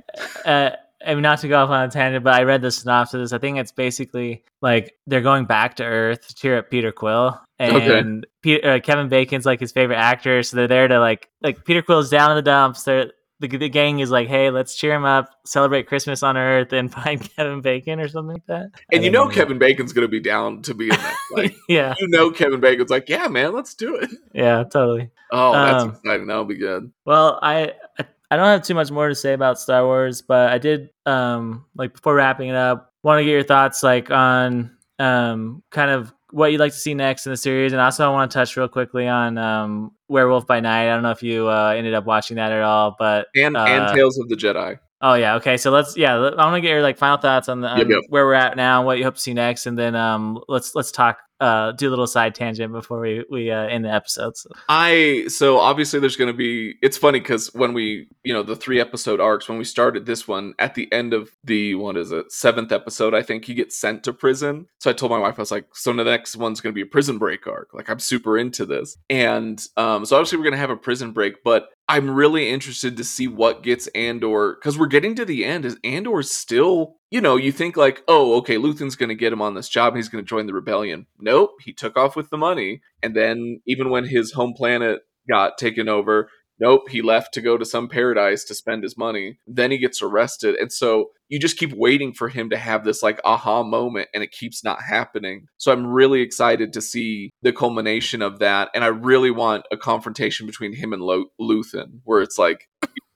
that. 0.45 0.47
uh, 0.47 0.77
I 1.07 1.15
mean 1.15 1.23
not 1.23 1.41
to 1.41 1.49
go 1.49 1.63
off 1.63 1.71
on 1.71 1.85
a 1.85 1.91
tangent, 1.91 2.25
but 2.25 2.35
I 2.35 2.43
read 2.45 2.63
the 2.63 2.71
synopsis. 2.71 3.33
I 3.33 3.39
think 3.39 3.59
it's 3.59 3.73
basically 3.73 4.45
like 4.63 4.95
they're 5.07 5.21
going 5.21 5.45
back 5.45 5.77
to 5.77 5.85
Earth 5.85 6.29
to 6.29 6.35
cheer 6.35 6.59
up 6.59 6.71
Peter 6.71 6.93
Quill, 6.93 7.41
Okay. 7.61 7.99
and 7.99 8.27
uh, 8.65 8.81
Kevin 8.83 9.09
Bacon's 9.09 9.47
like 9.47 9.61
his 9.61 9.73
favorite 9.73 9.97
actor, 9.97 10.43
so 10.43 10.57
they're 10.57 10.69
there 10.69 10.89
to 10.89 10.99
like 11.01 11.29
like 11.43 11.65
Peter 11.65 11.83
Quill's 11.83 12.11
down 12.11 12.31
in 12.31 12.37
the 12.37 12.43
dumps. 12.43 12.85
They're 12.85 13.13
the, 13.41 13.49
the 13.49 13.69
gang 13.69 13.99
is 13.99 14.11
like, 14.13 14.29
hey, 14.29 14.49
let's 14.51 14.77
cheer 14.77 14.95
him 14.95 15.05
up, 15.05 15.29
celebrate 15.45 15.89
Christmas 15.89 16.23
on 16.23 16.37
Earth, 16.37 16.73
and 16.73 16.91
find 16.95 17.21
Kevin 17.37 17.61
Bacon 17.61 18.01
or 18.01 18.09
something 18.09 18.35
like 18.35 18.47
that. 18.47 18.71
And 18.93 19.05
you 19.05 19.11
don't 19.11 19.29
know 19.29 19.35
Kevin 19.35 19.59
Bacon's 19.59 19.93
gonna 19.93 20.09
be 20.09 20.21
down 20.21 20.63
to 20.63 20.73
be 20.75 20.85
in 20.85 20.91
that. 20.97 21.17
Like 21.33 21.55
yeah, 21.69 21.95
you 21.99 22.09
know 22.09 22.31
Kevin 22.31 22.61
Bacon's 22.61 22.91
like, 22.91 23.09
yeah, 23.09 23.27
man, 23.29 23.53
let's 23.53 23.75
do 23.75 23.97
it. 23.97 24.11
yeah, 24.33 24.63
totally. 24.65 25.11
Oh, 25.33 25.53
that's 25.53 25.83
Um, 25.85 25.91
exciting. 25.91 26.27
That'll 26.29 26.45
be 26.45 26.57
good. 26.57 26.93
Well, 27.05 27.39
I 27.43 27.73
I- 27.99 28.07
I 28.31 28.37
don't 28.37 28.47
have 28.47 28.63
too 28.63 28.75
much 28.75 28.91
more 28.91 29.09
to 29.09 29.15
say 29.15 29.33
about 29.33 29.61
Star 29.61 29.85
Wars, 29.85 30.23
but 30.23 30.51
I 30.51 30.59
did 30.59 30.91
um 31.07 31.65
like 31.77 31.93
before 31.93 32.15
wrapping 32.15 32.49
it 32.49 32.57
up, 32.57 32.93
want 33.03 33.21
to 33.21 33.25
get 33.25 33.31
your 33.31 33.43
thoughts 33.43 33.83
like 33.83 34.11
on 34.11 34.77
um 34.99 35.63
kind 35.71 35.91
of 35.91 36.13
what 36.31 36.51
you'd 36.51 36.59
like 36.59 36.73
to 36.73 36.79
see 36.79 36.95
next 36.95 37.27
in 37.27 37.31
the 37.33 37.37
series, 37.37 37.73
and 37.73 37.81
also 37.81 38.05
I 38.05 38.13
want 38.13 38.31
to 38.31 38.35
touch 38.35 38.57
real 38.57 38.69
quickly 38.69 39.07
on 39.07 39.39
um 39.39 39.93
Werewolf 40.09 40.47
by 40.47 40.61
Night. 40.61 40.91
I 40.91 40.95
don't 40.95 41.03
know 41.03 41.11
if 41.13 41.23
you 41.23 41.49
uh, 41.49 41.75
ended 41.77 41.95
up 41.95 42.07
watching 42.07 42.37
that 42.37 42.51
at 42.53 42.63
all, 42.63 42.97
but 42.99 43.29
And 43.37 43.57
uh, 43.57 43.65
and 43.65 43.95
Tales 43.95 44.19
of 44.19 44.29
the 44.29 44.35
Jedi. 44.35 44.79
oh 45.01 45.15
yeah, 45.15 45.37
okay. 45.37 45.57
So 45.57 45.71
let's 45.71 45.97
yeah, 45.97 46.17
I 46.17 46.45
want 46.45 46.57
to 46.57 46.61
get 46.61 46.71
your 46.71 46.83
like 46.83 46.99
final 46.99 47.19
thoughts 47.19 47.49
on, 47.49 47.61
the, 47.61 47.69
on 47.69 47.79
Yep, 47.79 47.89
yep. 47.89 48.01
where 48.09 48.25
we're 48.27 48.35
at 48.35 48.57
now, 48.57 48.81
and 48.81 48.87
what 48.87 48.99
you 48.99 49.05
hope 49.05 49.15
to 49.15 49.21
see 49.21 49.35
next, 49.35 49.67
and 49.67 49.79
then 49.79 49.95
um 49.95 50.43
let's 50.49 50.75
let's 50.75 50.91
talk 50.91 51.19
uh 51.41 51.73
do 51.73 51.89
a 51.89 51.91
little 51.91 52.07
side 52.07 52.35
tangent 52.35 52.73
before 52.73 53.01
we 53.01 53.25
we 53.31 53.51
uh, 53.51 53.67
end 53.67 53.85
the 53.85 53.93
episode. 53.93 54.37
So. 54.37 54.51
I 54.69 55.27
so 55.29 55.59
obviously 55.59 56.01
there's 56.01 56.17
going 56.17 56.33
to 56.33 56.37
be. 56.37 56.75
It's 56.83 56.97
funny 56.97 57.21
because 57.21 57.53
when 57.55 57.73
we, 57.73 58.09
you 58.23 58.33
know, 58.33 58.43
the 58.43 58.57
three 58.57 58.81
episode 58.81 59.21
arcs 59.21 59.49
when 59.49 59.59
we 59.59 59.65
started 59.65 60.07
this 60.07 60.27
one 60.29 60.55
at 60.59 60.75
the 60.75 60.91
end 60.93 61.13
of 61.13 61.31
the 61.43 61.75
what 61.75 61.97
is 61.97 62.13
it 62.13 62.33
seventh 62.33 62.73
episode, 62.73 63.15
I 63.15 63.23
think 63.23 63.45
he 63.45 63.55
gets 63.55 63.79
sent 63.79 64.05
to 64.05 64.13
prison. 64.13 64.67
So 64.79 64.91
I 64.91 64.93
told 64.93 65.11
my 65.11 65.19
wife 65.19 65.39
I 65.39 65.43
was 65.43 65.51
like, 65.51 65.67
so 65.75 65.93
the 65.93 66.05
next 66.05 66.37
one's 66.37 66.61
going 66.61 66.73
to 66.73 66.75
be 66.75 66.83
a 66.83 66.91
prison 66.91 67.19
break 67.19 67.47
arc. 67.47 67.75
Like 67.75 67.89
I'm 67.89 67.99
super 67.99 68.39
into 68.39 68.67
this, 68.67 68.97
and 69.11 69.65
um, 69.77 70.05
so 70.05 70.17
obviously 70.17 70.39
we're 70.39 70.45
going 70.45 70.53
to 70.53 70.59
have 70.59 70.71
a 70.71 70.77
prison 70.77 71.13
break, 71.13 71.43
but 71.45 71.69
I'm 71.89 72.11
really 72.11 72.49
interested 72.49 72.97
to 72.97 73.05
see 73.05 73.29
what 73.29 73.63
gets 73.63 73.87
Andor 73.89 74.55
because 74.55 74.79
we're 74.79 74.87
getting 74.87 75.15
to 75.17 75.25
the 75.25 75.45
end. 75.45 75.65
Is 75.65 75.77
Andor 75.85 76.23
still? 76.23 76.97
You 77.15 77.21
know, 77.21 77.37
you 77.37 77.53
think 77.53 77.77
like, 77.77 78.03
oh, 78.09 78.35
okay, 78.39 78.57
Luthen's 78.57 78.97
going 78.97 79.09
to 79.09 79.15
get 79.15 79.33
him 79.33 79.41
on 79.41 79.55
this 79.55 79.69
job. 79.69 79.95
He's 79.95 80.09
going 80.09 80.25
to 80.25 80.29
join 80.29 80.47
the 80.47 80.53
rebellion. 80.53 81.07
Nope, 81.21 81.53
he 81.61 81.73
took 81.73 81.97
off 81.97 82.17
with 82.17 82.29
the 82.29 82.37
money, 82.37 82.81
and 83.05 83.15
then 83.15 83.61
even 83.69 83.89
when 83.89 84.05
his 84.05 84.33
home 84.33 84.53
planet 84.53 85.03
got 85.31 85.57
taken 85.57 85.89
over, 85.89 86.29
nope, 86.59 86.89
he 86.91 87.03
left 87.03 87.33
to 87.35 87.41
go 87.41 87.57
to 87.57 87.65
some 87.65 87.89
paradise 87.89 88.43
to 88.47 88.55
spend 88.57 88.83
his 88.83 88.99
money. 88.99 89.39
Then 89.47 89.71
he 89.71 89.79
gets 89.79 90.03
arrested, 90.03 90.57
and 90.57 90.73
so 90.73 91.11
you 91.29 91.39
just 91.39 91.57
keep 91.57 91.73
waiting 91.73 92.13
for 92.13 92.29
him 92.29 92.51
to 92.51 92.57
have 92.57 92.83
this 92.83 93.01
like 93.01 93.21
aha 93.25 93.63
moment, 93.63 94.09
and 94.13 94.25
it 94.25 94.33
keeps 94.33 94.65
not 94.65 94.83
happening. 94.83 95.47
So 95.57 95.71
I'm 95.71 95.87
really 95.87 96.21
excited 96.21 96.73
to 96.73 96.83
see 96.83 97.31
the 97.43 97.53
culmination 97.53 98.23
of 98.23 98.41
that, 98.41 98.71
and 98.75 98.83
I 98.83 98.89
really 98.89 99.31
want 99.31 99.67
a 99.71 99.77
confrontation 99.77 100.47
between 100.47 100.75
him 100.75 100.93
and 100.93 101.01
Lo- 101.01 101.31
Luthen, 101.41 102.01
where 102.03 102.23
it's 102.23 102.39
like. 102.39 102.67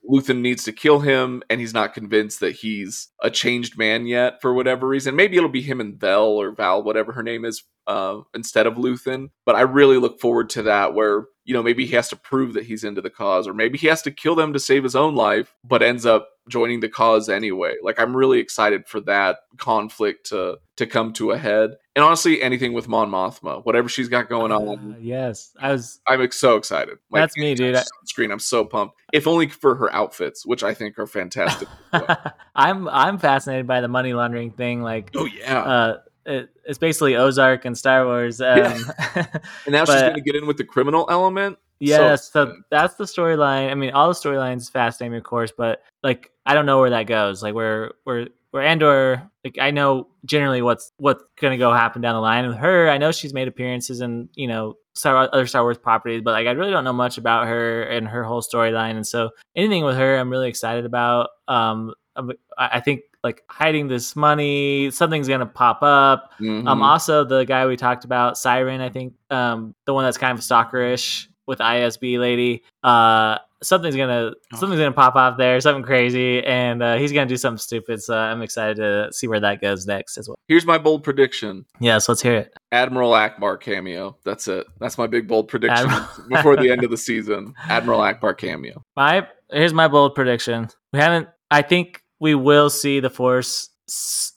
Luthen 0.08 0.40
needs 0.40 0.64
to 0.64 0.72
kill 0.72 1.00
him, 1.00 1.42
and 1.50 1.60
he's 1.60 1.74
not 1.74 1.94
convinced 1.94 2.40
that 2.40 2.56
he's 2.56 3.08
a 3.22 3.30
changed 3.30 3.76
man 3.76 4.06
yet 4.06 4.40
for 4.40 4.54
whatever 4.54 4.88
reason. 4.88 5.16
Maybe 5.16 5.36
it'll 5.36 5.48
be 5.48 5.60
him 5.60 5.80
and 5.80 6.00
Vel 6.00 6.28
or 6.28 6.52
Val, 6.52 6.82
whatever 6.82 7.12
her 7.12 7.22
name 7.22 7.44
is, 7.44 7.62
uh, 7.86 8.20
instead 8.34 8.66
of 8.66 8.74
Luthen. 8.74 9.28
But 9.44 9.56
I 9.56 9.62
really 9.62 9.98
look 9.98 10.20
forward 10.20 10.48
to 10.50 10.62
that, 10.62 10.94
where 10.94 11.26
you 11.44 11.52
know 11.52 11.62
maybe 11.62 11.84
he 11.84 11.94
has 11.94 12.08
to 12.08 12.16
prove 12.16 12.54
that 12.54 12.64
he's 12.64 12.84
into 12.84 13.02
the 13.02 13.10
cause, 13.10 13.46
or 13.46 13.52
maybe 13.52 13.76
he 13.76 13.86
has 13.88 14.02
to 14.02 14.10
kill 14.10 14.34
them 14.34 14.52
to 14.54 14.58
save 14.58 14.82
his 14.82 14.96
own 14.96 15.14
life, 15.14 15.54
but 15.62 15.82
ends 15.82 16.06
up 16.06 16.28
joining 16.48 16.80
the 16.80 16.88
cause 16.88 17.28
anyway. 17.28 17.74
Like 17.82 18.00
I'm 18.00 18.16
really 18.16 18.38
excited 18.38 18.86
for 18.86 19.00
that 19.02 19.38
conflict 19.58 20.26
to 20.30 20.58
to 20.76 20.86
come 20.86 21.12
to 21.14 21.32
a 21.32 21.38
head. 21.38 21.76
And 21.98 22.04
honestly, 22.04 22.40
anything 22.40 22.74
with 22.74 22.86
Mon 22.86 23.10
Mothma, 23.10 23.64
whatever 23.64 23.88
she's 23.88 24.08
got 24.08 24.28
going 24.28 24.52
Uh, 24.52 24.58
on, 24.60 24.96
yes, 25.00 25.50
I 25.58 25.72
was 25.72 25.98
I'm 26.06 26.30
so 26.30 26.54
excited. 26.54 26.98
That's 27.10 27.36
me, 27.36 27.56
dude. 27.56 27.74
anytime 27.74 27.82
she's 27.82 27.90
on 28.00 28.06
screen, 28.06 28.30
I'm 28.30 28.38
so 28.38 28.64
pumped. 28.64 28.94
If 29.12 29.26
only 29.26 29.48
for 29.48 29.74
her 29.74 29.92
outfits, 29.92 30.46
which 30.46 30.62
I 30.62 30.74
think 30.74 30.96
are 31.00 31.08
fantastic. 31.08 31.66
I'm 32.54 32.86
I'm 32.88 33.18
fascinated 33.18 33.66
by 33.66 33.80
the 33.80 33.88
money 33.88 34.12
laundering 34.12 34.52
thing. 34.52 34.80
Like, 34.80 35.10
oh 35.16 35.24
yeah, 35.24 35.60
uh, 35.60 35.98
it, 36.24 36.50
it's 36.64 36.78
basically 36.78 37.16
Ozark 37.16 37.64
and 37.64 37.76
Star 37.76 38.06
Wars. 38.06 38.40
Um, 38.40 38.80
and 39.16 39.26
now 39.66 39.84
she's 39.84 40.00
going 40.00 40.14
to 40.14 40.20
get 40.20 40.36
in 40.36 40.46
with 40.46 40.56
the 40.56 40.62
criminal 40.62 41.04
element. 41.10 41.58
yes, 41.80 42.30
so, 42.30 42.42
excited. 42.42 42.62
that's 42.70 42.94
the 42.94 43.06
storyline. 43.06 43.72
I 43.72 43.74
mean, 43.74 43.90
all 43.90 44.06
the 44.06 44.14
storylines 44.14 44.70
fascinating, 44.70 45.18
of 45.18 45.24
course, 45.24 45.50
but 45.50 45.82
like, 46.04 46.30
I 46.46 46.54
don't 46.54 46.64
know 46.64 46.78
where 46.78 46.90
that 46.90 47.08
goes. 47.08 47.42
Like, 47.42 47.54
where 47.54 47.90
where 48.04 48.28
where 48.50 48.62
Andor, 48.62 49.30
like, 49.44 49.58
I 49.60 49.70
know 49.70 50.08
generally 50.24 50.62
what's 50.62 50.92
what's 50.98 51.22
going 51.40 51.52
to 51.52 51.58
go 51.58 51.72
happen 51.72 52.02
down 52.02 52.14
the 52.14 52.20
line 52.20 52.46
with 52.48 52.56
her. 52.58 52.88
I 52.88 52.98
know 52.98 53.12
she's 53.12 53.34
made 53.34 53.48
appearances 53.48 54.00
in 54.00 54.28
you 54.34 54.46
know 54.46 54.74
Star 54.94 55.28
other 55.32 55.46
Star 55.46 55.62
Wars 55.62 55.78
properties, 55.78 56.22
but 56.22 56.32
like, 56.32 56.46
I 56.46 56.52
really 56.52 56.70
don't 56.70 56.84
know 56.84 56.92
much 56.92 57.18
about 57.18 57.46
her 57.46 57.82
and 57.82 58.08
her 58.08 58.24
whole 58.24 58.42
storyline. 58.42 58.92
And 58.96 59.06
so, 59.06 59.30
anything 59.54 59.84
with 59.84 59.96
her, 59.96 60.16
I'm 60.18 60.30
really 60.30 60.48
excited 60.48 60.84
about. 60.84 61.30
Um, 61.46 61.94
I'm- 62.16 62.32
I 62.56 62.80
think 62.80 63.02
like 63.22 63.42
hiding 63.48 63.86
this 63.88 64.16
money, 64.16 64.90
something's 64.90 65.28
gonna 65.28 65.46
pop 65.46 65.82
up. 65.82 66.32
Um, 66.40 66.64
Mhm. 66.66 66.82
also 66.82 67.24
the 67.24 67.44
guy 67.44 67.66
we 67.66 67.76
talked 67.76 68.04
about, 68.04 68.36
Siren, 68.38 68.80
I 68.80 68.88
think, 68.88 69.14
um, 69.30 69.74
the 69.86 69.94
one 69.94 70.04
that's 70.04 70.18
kind 70.18 70.36
of 70.36 70.42
stalkerish 70.44 71.26
with 71.46 71.60
ISB 71.60 72.18
lady. 72.18 72.62
Uh, 72.82 73.38
something's 73.62 73.96
gonna 73.96 74.32
Oh. 74.52 74.56
something's 74.56 74.80
gonna 74.80 74.92
pop 74.92 75.14
off 75.16 75.36
there, 75.38 75.60
something 75.60 75.82
crazy, 75.84 76.44
and 76.44 76.82
uh, 76.82 76.96
he's 76.96 77.12
gonna 77.12 77.26
do 77.26 77.36
something 77.36 77.58
stupid. 77.58 78.02
So 78.02 78.16
I'm 78.16 78.42
excited 78.42 78.76
to 78.76 79.08
see 79.12 79.26
where 79.28 79.40
that 79.40 79.60
goes 79.60 79.86
next 79.86 80.16
as 80.18 80.28
well. 80.28 80.36
Here's 80.48 80.64
my 80.66 80.78
bold 80.78 81.04
prediction. 81.04 81.64
Yes, 81.80 82.08
let's 82.08 82.22
hear 82.22 82.34
it. 82.34 82.52
Admiral 82.72 83.12
Ackbar 83.12 83.60
cameo. 83.60 84.16
That's 84.24 84.48
it. 84.48 84.66
That's 84.80 84.98
my 84.98 85.06
big 85.06 85.26
bold 85.28 85.48
prediction 85.48 85.88
Admiral- 85.88 86.08
before 86.28 86.56
the 86.56 86.70
end 86.70 86.84
of 86.84 86.90
the 86.90 86.96
season. 87.08 87.54
Admiral 87.68 88.00
Ackbar 88.00 88.36
cameo. 88.36 88.82
My 88.96 89.26
here's 89.50 89.74
my 89.74 89.88
bold 89.88 90.14
prediction. 90.14 90.68
We 90.92 90.98
haven't. 90.98 91.28
I 91.50 91.62
think 91.62 92.02
we 92.20 92.34
will 92.34 92.68
see 92.70 93.00
the 93.00 93.10
Force. 93.10 93.70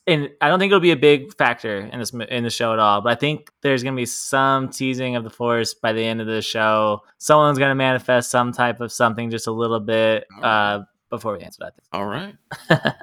And 0.08 0.30
I 0.40 0.48
don't 0.48 0.60
think 0.60 0.72
it'll 0.72 0.80
be 0.80 0.92
a 0.92 0.98
big 0.98 1.36
factor 1.36 1.80
in 1.80 2.00
this 2.00 2.14
in 2.14 2.44
the 2.44 2.50
show 2.50 2.74
at 2.74 2.80
all. 2.80 3.02
But 3.02 3.12
I 3.12 3.16
think 3.16 3.50
there's 3.62 3.84
gonna 3.84 3.96
be 3.96 4.06
some 4.06 4.70
teasing 4.70 5.16
of 5.16 5.24
the 5.24 5.30
Force 5.30 5.74
by 5.74 5.94
the 5.94 6.04
end 6.04 6.22
of 6.22 6.28
the 6.28 6.42
show. 6.42 7.02
Someone's 7.18 7.60
gonna 7.60 7.76
manifest 7.76 8.32
some 8.32 8.52
type 8.52 8.82
of 8.82 8.92
something 8.92 9.30
just 9.30 9.48
a 9.48 9.52
little 9.52 9.80
bit 9.80 10.26
uh, 10.42 10.82
before 11.10 11.38
we 11.38 11.44
answer 11.44 11.60
that. 11.66 11.74
All 11.92 12.06
right. 12.06 12.36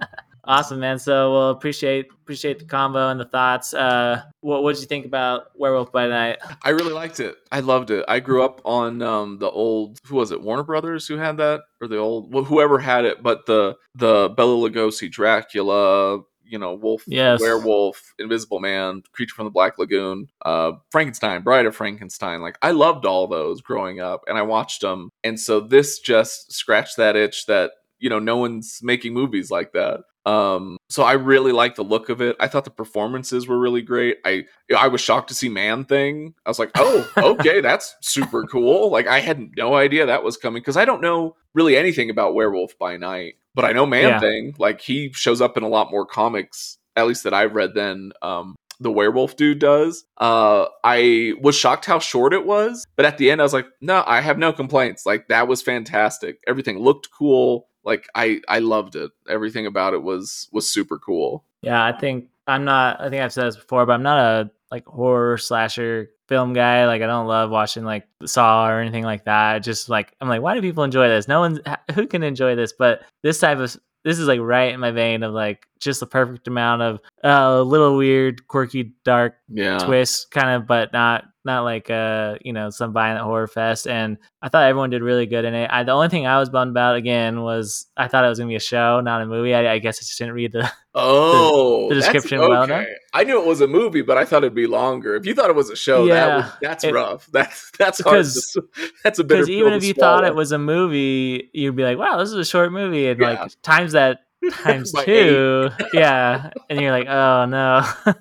Awesome, 0.48 0.80
man. 0.80 0.98
So 0.98 1.30
we'll 1.30 1.50
appreciate 1.50 2.06
appreciate 2.10 2.58
the 2.58 2.64
combo 2.64 3.10
and 3.10 3.20
the 3.20 3.26
thoughts. 3.26 3.74
Uh, 3.74 4.22
what 4.40 4.62
what 4.62 4.74
did 4.74 4.80
you 4.80 4.86
think 4.86 5.04
about 5.04 5.48
Werewolf 5.54 5.92
by 5.92 6.08
Night? 6.08 6.38
I 6.62 6.70
really 6.70 6.94
liked 6.94 7.20
it. 7.20 7.36
I 7.52 7.60
loved 7.60 7.90
it. 7.90 8.02
I 8.08 8.20
grew 8.20 8.42
up 8.42 8.62
on 8.64 9.02
um, 9.02 9.38
the 9.40 9.50
old 9.50 9.98
who 10.06 10.16
was 10.16 10.30
it 10.30 10.40
Warner 10.40 10.62
Brothers 10.62 11.06
who 11.06 11.18
had 11.18 11.36
that 11.36 11.60
or 11.82 11.86
the 11.86 11.98
old 11.98 12.32
well, 12.32 12.44
whoever 12.44 12.78
had 12.78 13.04
it, 13.04 13.22
but 13.22 13.44
the 13.44 13.76
the 13.94 14.30
Bela 14.34 14.70
Lugosi 14.70 15.10
Dracula, 15.10 16.20
you 16.48 16.58
know, 16.58 16.74
wolf, 16.74 17.02
Yes. 17.06 17.40
werewolf, 17.40 18.14
Invisible 18.18 18.60
Man, 18.60 19.02
Creature 19.12 19.34
from 19.34 19.44
the 19.46 19.50
Black 19.50 19.78
Lagoon, 19.78 20.28
uh, 20.44 20.72
Frankenstein, 20.90 21.42
Bride 21.42 21.66
of 21.66 21.76
Frankenstein. 21.76 22.40
Like 22.42 22.58
I 22.62 22.70
loved 22.72 23.04
all 23.06 23.26
those 23.26 23.60
growing 23.60 24.00
up, 24.00 24.22
and 24.26 24.36
I 24.38 24.42
watched 24.42 24.80
them, 24.80 25.10
and 25.24 25.38
so 25.38 25.60
this 25.60 25.98
just 25.98 26.52
scratched 26.52 26.96
that 26.96 27.16
itch 27.16 27.46
that 27.46 27.72
you 27.98 28.08
know 28.10 28.18
no 28.18 28.36
one's 28.36 28.80
making 28.82 29.12
movies 29.14 29.50
like 29.50 29.72
that. 29.72 30.00
Um, 30.26 30.76
so 30.90 31.04
I 31.04 31.12
really 31.12 31.52
liked 31.52 31.76
the 31.76 31.84
look 31.84 32.10
of 32.10 32.20
it. 32.20 32.36
I 32.38 32.48
thought 32.48 32.64
the 32.64 32.70
performances 32.70 33.48
were 33.48 33.58
really 33.58 33.80
great. 33.80 34.18
I 34.26 34.44
I 34.76 34.88
was 34.88 35.00
shocked 35.00 35.28
to 35.28 35.34
see 35.34 35.48
Man 35.48 35.84
Thing. 35.86 36.34
I 36.44 36.50
was 36.50 36.58
like, 36.58 36.70
oh, 36.76 37.10
okay, 37.16 37.60
that's 37.62 37.96
super 38.02 38.44
cool. 38.44 38.90
Like 38.90 39.06
I 39.06 39.20
had 39.20 39.56
no 39.56 39.74
idea 39.74 40.04
that 40.06 40.22
was 40.22 40.36
coming 40.36 40.60
because 40.60 40.76
I 40.76 40.84
don't 40.84 41.00
know 41.00 41.34
really 41.54 41.76
anything 41.78 42.10
about 42.10 42.34
Werewolf 42.34 42.78
by 42.78 42.96
Night, 42.98 43.34
but 43.58 43.64
I 43.64 43.72
know 43.72 43.86
Man 43.86 44.04
Yeah. 44.04 44.20
Thing. 44.20 44.54
Like 44.56 44.80
he 44.80 45.12
shows 45.12 45.40
up 45.40 45.56
in 45.56 45.64
a 45.64 45.68
lot 45.68 45.90
more 45.90 46.06
comics, 46.06 46.78
at 46.94 47.08
least 47.08 47.24
that 47.24 47.34
I've 47.34 47.56
read 47.56 47.74
than 47.74 48.12
um 48.22 48.54
the 48.78 48.92
werewolf 48.92 49.34
dude 49.34 49.58
does. 49.58 50.04
Uh 50.16 50.66
I 50.84 51.32
was 51.40 51.56
shocked 51.56 51.84
how 51.84 51.98
short 51.98 52.32
it 52.32 52.46
was, 52.46 52.86
but 52.94 53.04
at 53.04 53.18
the 53.18 53.32
end 53.32 53.40
I 53.40 53.44
was 53.44 53.52
like, 53.52 53.66
no, 53.80 54.04
I 54.06 54.20
have 54.20 54.38
no 54.38 54.52
complaints. 54.52 55.04
Like 55.04 55.26
that 55.26 55.48
was 55.48 55.60
fantastic. 55.60 56.38
Everything 56.46 56.78
looked 56.78 57.08
cool. 57.10 57.66
Like 57.82 58.06
I 58.14 58.40
I 58.48 58.60
loved 58.60 58.94
it. 58.94 59.10
Everything 59.28 59.66
about 59.66 59.92
it 59.92 60.04
was 60.04 60.48
was 60.52 60.70
super 60.70 60.96
cool. 60.96 61.44
Yeah, 61.60 61.84
I 61.84 61.90
think 61.90 62.28
I'm 62.46 62.64
not. 62.64 63.00
I 63.00 63.10
think 63.10 63.22
I've 63.22 63.32
said 63.32 63.46
this 63.46 63.56
before, 63.56 63.84
but 63.86 63.94
I'm 63.94 64.04
not 64.04 64.18
a 64.20 64.50
like 64.70 64.86
horror 64.86 65.38
slasher 65.38 66.10
film 66.28 66.52
guy. 66.52 66.86
Like 66.86 67.02
I 67.02 67.06
don't 67.06 67.26
love 67.26 67.50
watching 67.50 67.84
like 67.84 68.06
Saw 68.24 68.68
or 68.68 68.80
anything 68.80 69.04
like 69.04 69.24
that. 69.24 69.60
Just 69.60 69.88
like 69.88 70.14
I'm 70.20 70.28
like, 70.28 70.42
why 70.42 70.54
do 70.54 70.60
people 70.60 70.84
enjoy 70.84 71.08
this? 71.08 71.28
No 71.28 71.40
one 71.40 71.60
who 71.94 72.06
can 72.06 72.22
enjoy 72.22 72.54
this, 72.54 72.72
but 72.72 73.02
this 73.22 73.38
type 73.38 73.58
of 73.58 73.76
this 74.04 74.18
is 74.18 74.28
like 74.28 74.40
right 74.40 74.72
in 74.72 74.80
my 74.80 74.90
vein 74.90 75.22
of 75.22 75.32
like 75.32 75.66
just 75.80 76.00
the 76.00 76.06
perfect 76.06 76.46
amount 76.48 76.82
of 76.82 77.00
uh, 77.24 77.28
a 77.60 77.62
little 77.62 77.96
weird, 77.96 78.46
quirky, 78.48 78.92
dark 79.04 79.34
Yeah. 79.48 79.78
twist 79.78 80.30
kind 80.30 80.50
of 80.50 80.66
but 80.66 80.92
not 80.92 81.24
not 81.44 81.62
like 81.62 81.88
uh 81.88 82.36
you 82.42 82.52
know 82.52 82.68
some 82.68 82.92
violent 82.92 83.24
horror 83.24 83.46
fest 83.46 83.86
and 83.86 84.18
i 84.42 84.50
thought 84.50 84.64
everyone 84.64 84.90
did 84.90 85.00
really 85.02 85.24
good 85.24 85.46
in 85.46 85.54
it 85.54 85.70
I, 85.72 85.82
the 85.82 85.92
only 85.92 86.10
thing 86.10 86.26
i 86.26 86.38
was 86.38 86.50
bummed 86.50 86.72
about 86.72 86.96
again 86.96 87.40
was 87.40 87.86
i 87.96 88.06
thought 88.06 88.22
it 88.22 88.28
was 88.28 88.38
gonna 88.38 88.48
be 88.50 88.56
a 88.56 88.60
show 88.60 89.00
not 89.00 89.22
a 89.22 89.26
movie 89.26 89.54
i, 89.54 89.72
I 89.72 89.78
guess 89.78 89.96
i 89.96 90.00
just 90.04 90.18
didn't 90.18 90.34
read 90.34 90.52
the 90.52 90.70
Oh, 91.00 91.88
the 91.88 91.94
that's- 91.94 92.12
description 92.12 92.40
well 92.40 92.64
enough. 92.64 92.84
I 93.14 93.22
knew 93.24 93.40
it 93.40 93.46
was 93.46 93.60
a 93.60 93.68
movie, 93.68 94.02
but 94.02 94.18
I 94.18 94.24
thought 94.24 94.38
it'd 94.42 94.54
be 94.54 94.66
longer. 94.66 95.14
If 95.14 95.26
you 95.26 95.34
thought 95.34 95.48
it 95.48 95.54
was 95.54 95.70
a 95.70 95.76
show, 95.76 96.06
that 96.08 96.14
Yeah. 96.26 96.36
was, 96.38 96.52
that's 96.60 96.84
It- 96.84 96.92
rough. 96.92 97.26
That's 97.32 97.70
that's 97.78 98.00
hard. 98.02 98.24
To, 98.26 98.62
that's 99.04 99.18
a 99.20 99.24
bitter 99.24 99.42
because 99.42 99.48
even 99.50 99.72
if 99.74 99.84
you 99.84 99.94
thought 99.94 100.24
it 100.24 100.34
was 100.34 100.50
a 100.50 100.58
movie 100.58 101.50
you'd 101.54 101.76
be 101.76 101.84
like 101.84 101.98
wow 101.98 102.18
this 102.18 102.28
is 102.30 102.34
a 102.34 102.44
short 102.44 102.72
movie 102.72 103.08
and 103.08 103.20
Yeah. 103.20 103.40
like 103.42 103.62
times 103.62 103.92
that 103.92 104.20
times 104.52 104.92
two 105.04 105.68
yeah 105.92 106.50
and 106.70 106.80
you're 106.80 106.92
like 106.92 107.08
oh 107.08 107.44
no 107.46 107.86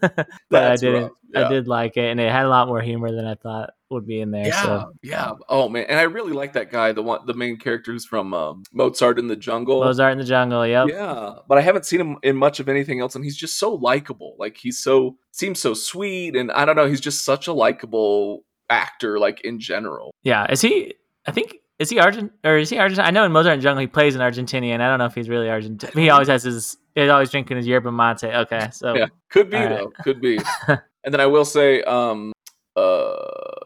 but 0.50 0.64
i 0.64 0.76
didn't. 0.76 1.12
Yeah. 1.34 1.46
i 1.46 1.50
did 1.50 1.68
like 1.68 1.96
it 1.98 2.10
and 2.10 2.20
it 2.20 2.32
had 2.32 2.46
a 2.46 2.50
lot 2.50 2.68
more 2.68 2.82
humor 2.82 3.12
than 3.12 3.26
i 3.26 3.36
thought 3.36 3.72
would 3.90 4.06
be 4.06 4.20
in 4.20 4.32
there 4.32 4.48
Yeah, 4.48 4.64
so 4.64 4.92
yeah. 5.02 5.32
Oh 5.48 5.70
man, 5.70 5.86
and 5.88 5.98
I 5.98 6.04
really 6.04 6.34
like 6.34 6.52
that 6.54 6.70
guy, 6.72 6.92
the 6.92 7.02
one, 7.02 7.26
the 7.26 7.34
main 7.34 7.56
character 7.56 7.94
who's 7.94 8.06
from 8.06 8.34
um, 8.34 8.64
Mozart 8.74 9.18
in 9.18 9.28
the 9.28 9.36
Jungle. 9.38 9.80
mozart 9.82 10.12
in 10.12 10.18
the 10.18 10.26
jungle 10.26 10.68
yep 10.68 10.90
Yeah, 10.90 11.36
but 11.48 11.58
I 11.58 11.62
haven't 11.62 11.86
seen 11.86 12.02
him 12.02 12.18
in 12.22 12.36
much 12.36 12.60
of 12.60 12.68
anything 12.68 13.00
else, 13.00 13.16
and 13.16 13.24
he's 13.24 13.38
just 13.38 13.58
so 13.58 13.74
likable. 13.76 14.36
Like 14.40 14.58
he's 14.58 14.78
so 14.78 15.16
seems 15.32 15.62
so 15.62 15.74
sweet, 15.74 16.36
and 16.36 16.52
I 16.52 16.66
don't 16.66 16.76
know, 16.76 16.86
he's 16.86 17.00
just 17.00 17.24
such 17.24 17.48
a 17.48 17.54
likable 17.54 18.44
actor. 18.70 19.20
Like 19.20 19.40
in 19.42 19.58
general. 19.58 20.14
Yeah, 20.22 20.52
is 20.52 20.60
he? 20.60 20.96
I 21.26 21.32
think 21.32 21.56
is 21.80 21.90
he 21.90 22.00
Argent 22.00 22.32
or 22.44 22.58
is 22.58 22.70
he 22.70 22.78
Argentine? 22.78 23.06
I 23.06 23.12
know 23.12 23.24
in 23.24 23.32
Mozart 23.32 23.54
and 23.54 23.62
Jungle 23.62 23.82
he 23.82 23.88
plays 23.88 24.16
an 24.16 24.22
Argentinian. 24.22 24.82
I 24.82 24.90
don't 24.90 25.00
know 25.00 25.06
if 25.06 25.14
he's 25.16 25.30
really 25.30 25.50
Argentine. 25.50 25.92
He 25.94 26.10
always 26.10 26.28
has 26.28 26.44
his. 26.44 26.78
He's 26.96 27.10
always 27.10 27.30
drinking 27.30 27.58
his 27.58 27.68
yerba 27.68 27.92
mate. 27.92 28.24
Okay, 28.24 28.70
so 28.72 28.96
Yeah, 28.96 29.08
could 29.30 29.50
be 29.52 29.58
right. 29.58 29.70
though, 29.70 29.92
could 30.04 30.20
be. 30.20 30.40
and 30.68 30.80
then 31.14 31.20
I 31.22 31.28
will 31.28 31.46
say, 31.46 31.84
um, 31.84 32.34
uh, 32.76 33.16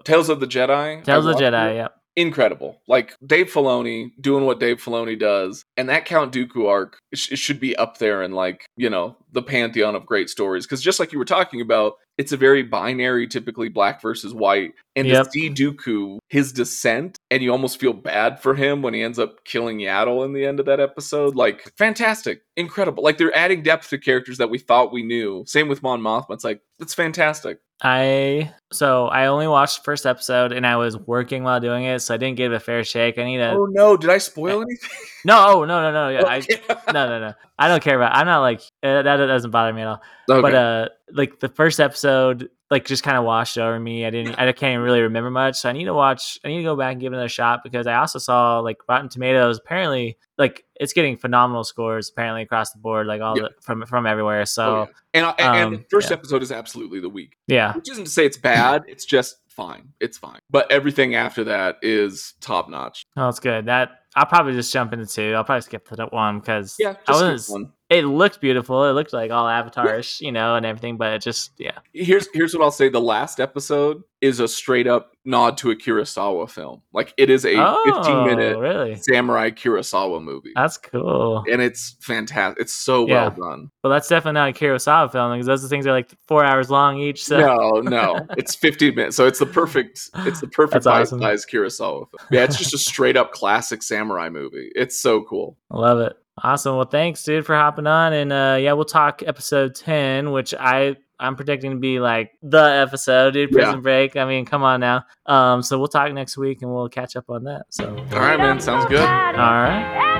Tales 0.04 0.30
of 0.30 0.40
the 0.40 0.48
Jedi. 0.48 1.04
Tales 1.04 1.26
of 1.26 1.38
the 1.38 1.42
Jedi. 1.42 1.72
it. 1.72 1.76
Yep. 1.76 1.96
incredible. 2.18 2.82
Like 2.88 3.16
Dave 3.26 3.48
Filoni 3.52 4.12
doing 4.20 4.46
what 4.46 4.60
Dave 4.60 4.82
Filoni 4.84 5.18
does, 5.18 5.64
and 5.78 5.88
that 5.90 6.06
Count 6.06 6.34
Dooku 6.34 6.68
arc 6.68 6.98
it, 7.12 7.18
sh- 7.20 7.32
it 7.32 7.38
should 7.38 7.60
be 7.60 7.76
up 7.78 7.98
there 8.00 8.22
in 8.24 8.34
like 8.34 8.66
you 8.76 8.90
know 8.90 9.16
the 9.32 9.42
pantheon 9.42 9.96
of 9.96 10.06
great 10.06 10.30
stories. 10.30 10.66
Because 10.66 10.82
just 10.82 11.00
like 11.00 11.14
you 11.14 11.20
were 11.20 11.26
talking 11.26 11.62
about, 11.62 11.94
it's 12.22 12.32
a 12.32 12.38
very 12.38 12.62
binary, 12.62 13.28
typically 13.28 13.68
black 13.68 14.02
versus 14.02 14.34
white, 14.34 14.74
and 14.96 15.08
Yep. 15.08 15.26
to 15.26 15.32
see 15.32 15.50
Dooku 15.50 16.20
his 16.30 16.54
descent, 16.54 17.18
and 17.32 17.42
you 17.42 17.52
almost 17.52 17.80
feel 17.80 17.94
bad 17.94 18.40
for 18.40 18.54
him 18.56 18.82
when 18.84 18.94
he 18.94 19.02
ends 19.02 19.18
up 19.20 19.44
killing 19.44 19.80
Yaddle 19.80 20.24
in 20.24 20.34
the 20.34 20.46
end 20.46 20.60
of 20.60 20.68
that 20.68 20.80
episode. 20.80 21.36
Like 21.36 21.74
fantastic, 21.78 22.44
incredible. 22.56 23.04
Like 23.04 23.18
they're 23.18 23.36
adding 23.36 23.64
depth 23.64 23.90
to 23.90 23.98
characters 23.98 24.38
that 24.38 24.50
we 24.52 24.60
thought 24.60 24.94
we 24.94 25.04
knew. 25.04 25.44
Same 25.48 25.68
with 25.68 25.82
Mon 25.84 26.00
Mothma. 26.02 26.32
It's 26.36 26.44
like 26.44 26.62
it's 26.80 26.94
fantastic. 26.94 27.60
I 27.84 28.54
so 28.72 29.08
I 29.08 29.26
only 29.26 29.48
watched 29.48 29.80
the 29.80 29.84
first 29.84 30.06
episode 30.06 30.52
and 30.52 30.68
I 30.68 30.76
was 30.76 30.96
working 30.96 31.44
while 31.44 31.60
doing 31.60 31.86
it, 31.86 32.00
so 32.02 32.14
I 32.14 32.18
didn't 32.18 32.38
give 32.38 32.52
it 32.52 32.56
a 32.56 32.60
fair 32.60 32.84
shake. 32.84 33.18
I 33.18 33.24
need 33.24 33.40
a 33.40 33.52
Oh 33.52 33.66
no, 33.66 33.98
did 33.98 34.12
I 34.12 34.20
spoil 34.20 34.62
anything? 34.62 34.90
no, 35.26 35.48
oh, 35.48 35.66
no, 35.66 35.82
no, 35.82 35.92
no. 35.92 36.10
Yeah, 36.10 36.26
I, 36.26 36.42
no, 36.94 37.08
no, 37.08 37.20
no. 37.20 37.34
I 37.58 37.68
don't 37.68 37.82
care 37.82 37.96
about. 37.96 38.16
I'm 38.16 38.28
not 38.28 38.42
like 38.42 38.62
uh, 38.84 39.02
that. 39.02 39.18
Doesn't 39.18 39.50
bother 39.50 39.74
me 39.74 39.82
at 39.82 39.88
all. 39.88 40.02
Okay. 40.30 40.42
But 40.42 40.54
uh, 40.54 40.90
like 41.12 41.40
the 41.40 41.50
first 41.50 41.80
episode, 41.80 42.50
like 42.72 42.86
just 42.86 43.04
kind 43.04 43.18
of 43.18 43.24
washed 43.26 43.58
over 43.58 43.80
me. 43.80 44.06
I 44.06 44.10
didn't. 44.10 44.36
I 44.40 44.50
can't 44.54 44.72
even 44.74 44.82
really 44.84 45.02
remember 45.02 45.30
much. 45.30 45.58
So 45.58 45.70
I 45.70 45.74
need 45.74 45.84
to 45.86 45.94
watch. 45.94 46.40
I 46.44 46.48
need 46.48 46.58
to 46.58 46.64
go 46.64 46.76
back 46.76 46.94
and 46.94 47.02
give 47.02 47.12
it 47.14 47.18
another 47.18 47.30
shot 47.30 47.60
because 47.64 47.86
I 47.86 47.96
also 47.96 48.18
saw 48.18 48.60
like 48.60 48.78
Rotten 48.88 49.10
Tomatoes. 49.10 49.60
Apparently, 49.60 50.18
like 50.38 50.64
it's 50.80 50.94
getting 50.94 51.18
phenomenal 51.18 51.64
scores. 51.66 52.10
Apparently 52.10 52.42
across 52.42 52.72
the 52.72 52.80
board, 52.80 53.06
like 53.08 53.22
all 53.22 53.38
Yeah. 53.38 53.44
the 53.44 53.62
from 53.62 53.86
from 53.86 54.08
everywhere. 54.08 54.42
Oh, 54.42 54.46
So 54.46 54.80
yeah. 54.80 54.86
and, 55.14 55.26
and, 55.26 55.40
and 55.40 55.66
um, 55.68 55.74
the 55.82 55.86
first 55.92 56.10
yeah. 56.10 56.16
episode 56.16 56.42
is 56.42 56.52
absolutely 56.52 57.02
the 57.02 57.10
weak, 57.10 57.38
yeah, 57.48 57.74
which 57.76 57.90
isn't 57.92 58.06
to 58.06 58.10
say 58.10 58.26
it's 58.26 58.38
bad. 58.38 58.84
It's 58.88 59.04
just 59.06 59.38
fine. 59.50 59.90
It's 60.00 60.18
fine. 60.18 60.40
But 60.50 60.72
everything 60.72 61.14
after 61.16 61.44
that 61.44 61.78
is 61.82 62.36
top 62.40 62.70
notch. 62.70 63.04
oh, 63.18 63.26
that's 63.26 63.40
good. 63.42 63.66
That 63.66 63.90
I'll 64.16 64.26
probably 64.26 64.54
just 64.54 64.72
jump 64.72 64.94
into 64.94 65.06
two. 65.06 65.34
I'll 65.36 65.44
probably 65.44 65.62
skip 65.62 65.88
to 65.90 65.96
that 65.98 66.14
one 66.14 66.40
because 66.40 66.78
Yeah, 66.80 66.96
I 67.08 67.12
was. 67.12 67.54
It 67.92 68.06
looked 68.06 68.40
beautiful. 68.40 68.86
It 68.86 68.94
looked 68.94 69.12
like 69.12 69.32
all 69.32 69.50
avatars, 69.50 70.20
you 70.22 70.32
know, 70.32 70.56
and 70.56 70.66
everything. 70.66 70.96
But 70.96 71.12
it 71.14 71.22
just 71.22 71.52
yeah. 71.58 71.80
Here's 71.94 72.28
here's 72.34 72.56
what 72.56 72.64
I'll 72.64 72.72
say. 72.72 72.88
The 72.88 73.02
last 73.02 73.42
episode 73.42 74.02
is 74.22 74.40
a 74.40 74.48
straight 74.48 74.88
up 74.88 75.12
nod 75.26 75.58
to 75.58 75.72
a 75.72 75.76
Kurosawa 75.76 76.50
film. 76.50 76.82
Like 76.94 77.14
it 77.18 77.30
is 77.30 77.44
a 77.44 77.56
oh, 77.58 78.02
15 78.04 78.26
minute 78.28 78.58
really? 78.58 78.96
samurai 78.96 79.50
Kurosawa 79.50 80.24
movie. 80.24 80.52
That's 80.56 80.78
cool. 80.78 81.44
and 81.52 81.62
it's 81.62 81.98
fantastic. 82.02 82.62
It's 82.62 82.72
so 82.74 83.08
Yeah. 83.08 83.28
well 83.28 83.50
done. 83.50 83.72
Well, 83.84 83.92
that's 83.92 84.08
definitely 84.08 84.40
not 84.40 84.50
a 84.50 84.54
Kurosawa 84.54 85.12
film 85.12 85.34
because 85.34 85.48
those 85.48 85.68
things 85.70 85.86
are 85.86 85.92
like 85.92 86.12
four 86.28 86.46
hours 86.46 86.70
long 86.70 87.00
each. 87.00 87.26
So 87.26 87.40
No, 87.40 87.82
no, 87.82 88.26
it's 88.38 88.56
15 88.56 88.96
minutes, 88.96 89.18
so 89.18 89.26
it's 89.28 89.40
the 89.40 89.46
perfect. 89.48 90.10
It's 90.18 90.40
the 90.40 90.48
perfect 90.48 90.86
That's 90.86 91.12
awesome. 91.12 91.20
Kurosawa 91.20 92.08
film. 92.10 92.28
Yeah, 92.32 92.44
it's 92.44 92.58
just 92.58 92.74
a 92.74 92.78
straight 92.78 93.18
up 93.18 93.32
classic 93.34 93.84
samurai 93.84 94.30
movie. 94.30 94.72
It's 94.76 94.98
so 94.98 95.24
cool. 95.24 95.58
I 95.72 95.78
love 95.78 96.00
it. 96.00 96.16
Awesome. 96.44 96.76
Well, 96.76 96.86
thanks, 96.86 97.24
dude, 97.24 97.46
for 97.46 97.56
hopping 97.56 97.88
on. 97.88 98.14
And 98.14 98.34
uh, 98.34 98.58
yeah, 98.60 98.74
we'll 98.74 98.86
talk 98.86 99.22
episode 99.26 99.76
ten, 99.76 100.32
which 100.32 100.54
I 100.60 100.96
I'm 101.20 101.36
predicting 101.36 101.72
to 101.72 101.78
be 101.78 102.00
like 102.00 102.32
the 102.42 102.58
episode, 102.88 103.34
dude. 103.36 103.52
Prison 103.52 103.76
Yeah. 103.76 103.80
Break. 103.82 104.16
I 104.16 104.26
mean, 104.26 104.46
come 104.46 104.64
on 104.64 104.80
now. 104.80 105.06
Um, 105.28 105.62
so 105.62 105.78
we'll 105.78 105.88
talk 105.88 106.12
next 106.14 106.38
week 106.38 106.64
and 106.64 106.74
we'll 106.74 106.90
catch 106.90 107.16
up 107.16 107.30
on 107.30 107.44
that. 107.44 107.66
So, 107.70 107.96
All 107.96 108.20
right, 108.20 108.38
man, 108.38 108.60
sounds 108.60 108.86
good. 108.86 109.00
all 109.00 109.06
right. 109.06 110.11